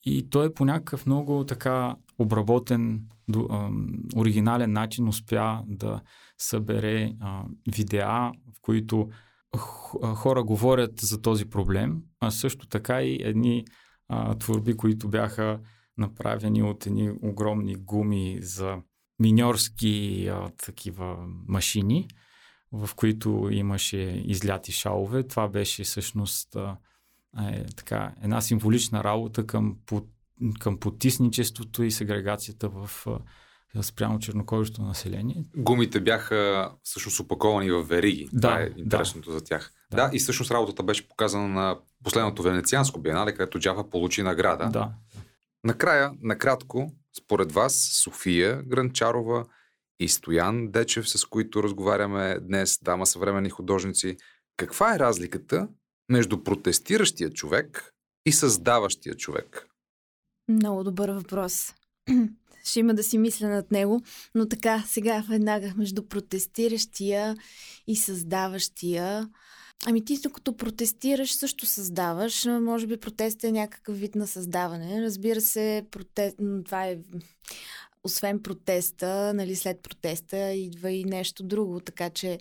И 0.05 0.29
той 0.29 0.53
по 0.53 0.65
някакъв 0.65 1.05
много 1.05 1.45
така 1.45 1.95
обработен, 2.19 3.01
оригинален 4.15 4.71
начин 4.71 5.07
успя 5.07 5.63
да 5.67 6.01
събере 6.37 7.13
видеа, 7.75 8.31
в 8.57 8.61
които 8.61 9.09
хора 10.15 10.43
говорят 10.43 10.99
за 10.99 11.21
този 11.21 11.45
проблем, 11.45 12.01
а 12.19 12.31
също 12.31 12.67
така 12.67 13.01
и 13.01 13.17
едни 13.21 13.65
творби, 14.39 14.77
които 14.77 15.09
бяха 15.09 15.59
направени 15.99 16.63
от 16.63 16.85
едни 16.85 17.11
огромни 17.21 17.75
гуми 17.75 18.37
за 18.41 18.77
миньорски 19.19 20.27
а, 20.27 20.49
такива 20.49 21.17
машини, 21.47 22.07
в 22.71 22.89
които 22.95 23.49
имаше 23.51 24.23
изляти 24.25 24.71
шалове. 24.71 25.27
Това 25.27 25.47
беше 25.47 25.83
всъщност 25.83 26.55
е, 27.39 27.65
така, 27.75 28.11
една 28.23 28.41
символична 28.41 29.03
работа 29.03 29.47
към, 29.47 29.77
към 30.59 30.79
потисничеството 30.79 31.83
и 31.83 31.91
сегрегацията 31.91 32.69
в 32.69 32.89
спрямо 33.81 34.19
чернокожото 34.19 34.81
население. 34.81 35.43
Гумите 35.57 36.01
бяха 36.01 36.71
всъщност 36.83 37.19
опаковани 37.19 37.71
в 37.71 37.83
вериги. 37.83 38.29
Да, 38.33 38.41
Това 38.41 38.61
е 38.61 38.69
интересното 38.77 39.31
да. 39.31 39.39
за 39.39 39.43
тях. 39.43 39.73
Да. 39.91 39.97
да, 39.97 40.15
и 40.15 40.19
всъщност 40.19 40.51
работата 40.51 40.83
беше 40.83 41.07
показана 41.07 41.47
на 41.47 41.77
последното 42.03 42.43
венецианско 42.43 42.99
биенале, 42.99 43.31
където 43.31 43.59
Джафа 43.59 43.89
получи 43.89 44.23
награда. 44.23 44.69
Да. 44.69 44.91
Накрая, 45.63 46.11
накратко, 46.21 46.91
според 47.17 47.51
вас, 47.51 47.89
София 47.93 48.63
Гранчарова 48.63 49.45
и 49.99 50.07
Стоян 50.07 50.71
Дечев, 50.71 51.09
с 51.09 51.25
които 51.25 51.63
разговаряме 51.63 52.39
днес, 52.41 52.79
дама 52.81 53.05
съвременни 53.05 53.49
художници, 53.49 54.17
каква 54.57 54.95
е 54.95 54.99
разликата 54.99 55.67
между 56.09 56.43
протестиращия 56.43 57.29
човек 57.29 57.93
и 58.25 58.31
създаващия 58.31 59.15
човек? 59.15 59.67
Много 60.47 60.83
добър 60.83 61.09
въпрос. 61.09 61.73
Ще 62.63 62.79
има 62.79 62.93
да 62.93 63.03
си 63.03 63.17
мисля 63.17 63.47
над 63.47 63.71
него, 63.71 64.01
но 64.35 64.47
така, 64.47 64.83
сега 64.87 65.23
веднага 65.29 65.73
между 65.77 66.07
протестиращия 66.07 67.37
и 67.87 67.95
създаващия. 67.95 69.29
Ами 69.85 70.05
ти 70.05 70.21
като 70.33 70.57
протестираш, 70.57 71.33
също 71.33 71.65
създаваш. 71.65 72.45
Може 72.45 72.87
би 72.87 72.97
протест 72.97 73.43
е 73.43 73.51
някакъв 73.51 73.99
вид 73.99 74.15
на 74.15 74.27
създаване. 74.27 75.01
Разбира 75.01 75.41
се, 75.41 75.85
протест... 75.91 76.37
това 76.65 76.85
е 76.85 76.97
освен 78.03 78.41
протеста, 78.41 79.33
нали, 79.33 79.55
след 79.55 79.81
протеста 79.81 80.51
идва 80.53 80.91
и 80.91 81.03
нещо 81.03 81.43
друго, 81.43 81.79
така 81.79 82.09
че 82.09 82.39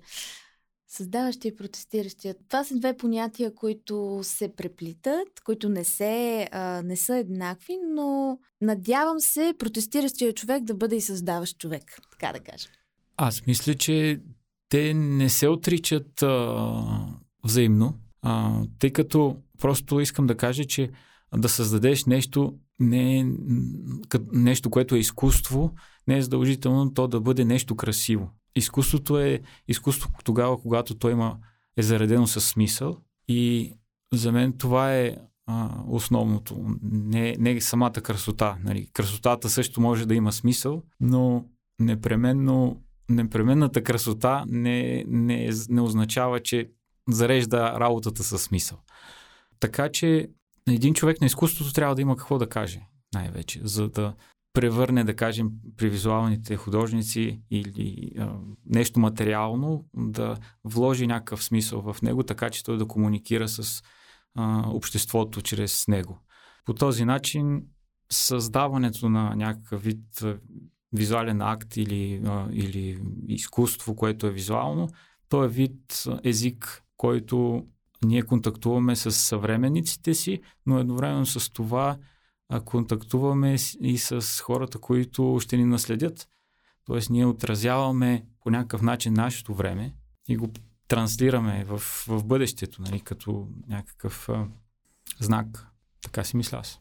Създаващия 0.91 1.49
и 1.49 1.57
протестиращия. 1.57 2.34
Това 2.49 2.64
са 2.64 2.74
две 2.74 2.97
понятия, 2.97 3.55
които 3.55 4.20
се 4.22 4.57
преплитат, 4.57 5.41
които 5.45 5.68
не, 5.68 5.84
се, 5.84 6.49
а, 6.53 6.82
не 6.82 6.97
са 6.97 7.16
еднакви, 7.16 7.78
но 7.95 8.39
надявам 8.61 9.20
се 9.20 9.55
протестиращия 9.59 10.32
човек 10.32 10.64
да 10.64 10.74
бъде 10.74 10.97
и 10.97 11.01
създаващ 11.01 11.59
човек, 11.59 11.99
така 12.11 12.32
да 12.32 12.41
кажа. 12.41 12.68
Аз 13.16 13.47
мисля, 13.47 13.74
че 13.74 14.20
те 14.68 14.95
не 14.95 15.28
се 15.28 15.49
отричат 15.49 16.22
а, 16.22 16.84
взаимно, 17.49 17.95
а, 18.23 18.63
тъй 18.79 18.91
като 18.91 19.37
просто 19.61 20.01
искам 20.01 20.27
да 20.27 20.37
кажа, 20.37 20.65
че 20.65 20.91
да 21.37 21.49
създадеш 21.49 22.05
нещо 22.05 22.55
не 22.81 23.19
е 23.19 23.27
нещо, 24.33 24.71
което 24.71 24.95
е 24.95 24.99
изкуство, 24.99 25.75
не 26.09 26.17
е 26.17 26.23
задължително 26.23 26.95
то 26.95 27.09
да 27.09 27.21
бъде 27.21 27.45
нещо 27.45 27.77
красиво. 27.77 28.31
Изкуството 28.57 29.19
е 29.19 29.41
изкуство 29.69 30.11
тогава, 30.25 30.61
когато 30.61 30.95
то 30.95 31.11
има, 31.11 31.37
е 31.77 31.83
заредено 31.83 32.27
с 32.27 32.41
смисъл 32.41 32.97
и 33.29 33.73
за 34.15 34.33
мен 34.33 34.53
това 34.53 34.95
е 34.95 35.17
а, 35.47 35.71
основното. 35.89 36.77
Не, 36.83 37.37
не 37.39 37.61
самата 37.61 37.93
красота. 37.93 38.57
Нали. 38.65 38.89
Красотата 38.93 39.51
също 39.51 39.81
може 39.81 40.07
да 40.07 40.15
има 40.15 40.33
смисъл, 40.33 40.83
но 41.01 41.45
непременно, 41.79 42.83
непременната 43.09 43.83
красота 43.83 44.45
не, 44.49 45.05
не, 45.09 45.51
не 45.69 45.81
означава, 45.81 46.41
че 46.41 46.71
зарежда 47.09 47.81
работата 47.81 48.25
със 48.25 48.43
смисъл. 48.43 48.79
Така 49.61 49.89
че 49.89 50.29
един 50.69 50.95
човек 50.95 51.21
на 51.21 51.27
изкуството 51.27 51.73
трябва 51.73 51.95
да 51.95 52.03
има 52.03 52.17
какво 52.17 52.39
да 52.39 52.49
каже 52.49 52.81
най-вече, 53.15 53.61
за 53.65 53.89
да 53.89 54.15
превърне, 54.53 55.05
да 55.05 55.17
кажем, 55.17 55.51
при 55.77 55.89
визуалните 55.89 56.57
художници 56.57 57.41
или 57.51 58.13
а, 58.19 58.33
нещо 58.67 59.01
материално, 59.01 59.85
да 59.97 60.37
вложи 60.65 61.07
някакъв 61.07 61.45
смисъл 61.45 61.93
в 61.93 62.03
него, 62.03 62.23
така 62.23 62.51
че 62.51 62.65
той 62.65 62.79
да 62.79 62.87
комуникира 62.87 63.49
с 63.49 63.83
а, 64.35 64.65
обществото 64.69 65.43
чрез 65.43 65.89
него. 65.89 66.19
По 66.65 66.75
този 66.75 67.05
начин 67.05 67.63
създаването 68.11 69.09
на 69.09 69.37
някакъв 69.37 69.83
вид 69.83 70.25
визуален 70.93 71.43
акт 71.43 71.77
или, 71.77 72.23
а, 72.27 72.49
или 72.53 73.01
изкуство, 73.29 73.97
което 73.97 74.27
е 74.27 74.33
визуално, 74.33 74.89
то 75.29 75.45
е 75.45 75.49
вид 75.49 76.05
език, 76.25 76.83
който 76.99 77.67
ние 78.05 78.23
контактуваме 78.23 78.97
с 78.97 79.13
съвременниците 79.13 80.15
си, 80.15 80.41
но 80.67 80.79
едновременно 80.79 81.27
с 81.27 81.51
това 81.51 81.97
контактуваме 82.65 83.57
и 83.81 83.99
с 83.99 84.41
хората, 84.43 84.79
които 84.79 85.39
ще 85.43 85.57
ни 85.57 85.65
наследят. 85.65 86.29
Тоест 86.85 87.11
ние 87.11 87.27
отразяваме 87.27 88.25
по 88.41 88.51
някакъв 88.51 88.83
начин 88.83 89.13
нашето 89.13 89.55
време 89.55 89.95
и 90.29 90.37
го 90.37 90.49
транслираме 90.89 91.65
в, 91.65 91.79
в 92.09 92.25
бъдещето, 92.25 92.83
нали, 92.83 93.01
като 93.01 93.49
някакъв 93.69 94.29
а, 94.29 94.47
знак. 95.21 95.67
Така 96.03 96.25
си 96.25 96.37
мисля 96.37 96.59
аз. 96.59 96.81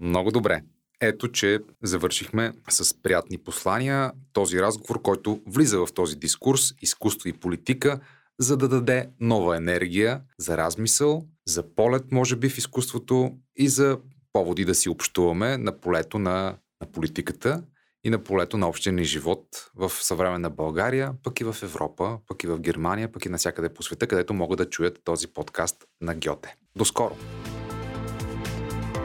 Много 0.00 0.30
добре. 0.30 0.62
Ето, 1.00 1.28
че 1.28 1.58
завършихме 1.82 2.52
с 2.68 3.02
приятни 3.02 3.38
послания 3.38 4.12
този 4.32 4.62
разговор, 4.62 5.02
който 5.02 5.42
влиза 5.46 5.78
в 5.78 5.88
този 5.94 6.16
дискурс 6.16 6.74
изкуство 6.80 7.28
и 7.28 7.32
политика, 7.32 8.00
за 8.40 8.56
да 8.56 8.68
даде 8.68 9.08
нова 9.20 9.56
енергия 9.56 10.20
за 10.38 10.56
размисъл, 10.56 11.24
за 11.48 11.74
полет, 11.74 12.12
може 12.12 12.36
би, 12.36 12.48
в 12.48 12.58
изкуството 12.58 13.30
и 13.56 13.68
за 13.68 13.98
поводи 14.32 14.64
да 14.64 14.74
си 14.74 14.88
общуваме 14.88 15.58
на 15.58 15.80
полето 15.80 16.18
на, 16.18 16.56
на 16.80 16.86
политиката 16.92 17.62
и 18.04 18.10
на 18.10 18.18
полето 18.18 18.58
на 18.58 18.68
общия 18.68 18.92
ни 18.92 19.04
живот 19.04 19.46
в 19.74 19.90
съвременна 19.90 20.50
България, 20.50 21.12
пък 21.22 21.40
и 21.40 21.44
в 21.44 21.56
Европа, 21.62 22.18
пък 22.28 22.44
и 22.44 22.46
в 22.46 22.58
Германия, 22.58 23.12
пък 23.12 23.24
и 23.24 23.28
навсякъде 23.28 23.68
по 23.68 23.82
света, 23.82 24.06
където 24.06 24.34
могат 24.34 24.58
да 24.58 24.70
чуят 24.70 24.98
този 25.04 25.26
подкаст 25.26 25.84
на 26.00 26.14
Гьоте. 26.14 26.56
До 26.76 26.84
скоро! 26.84 27.16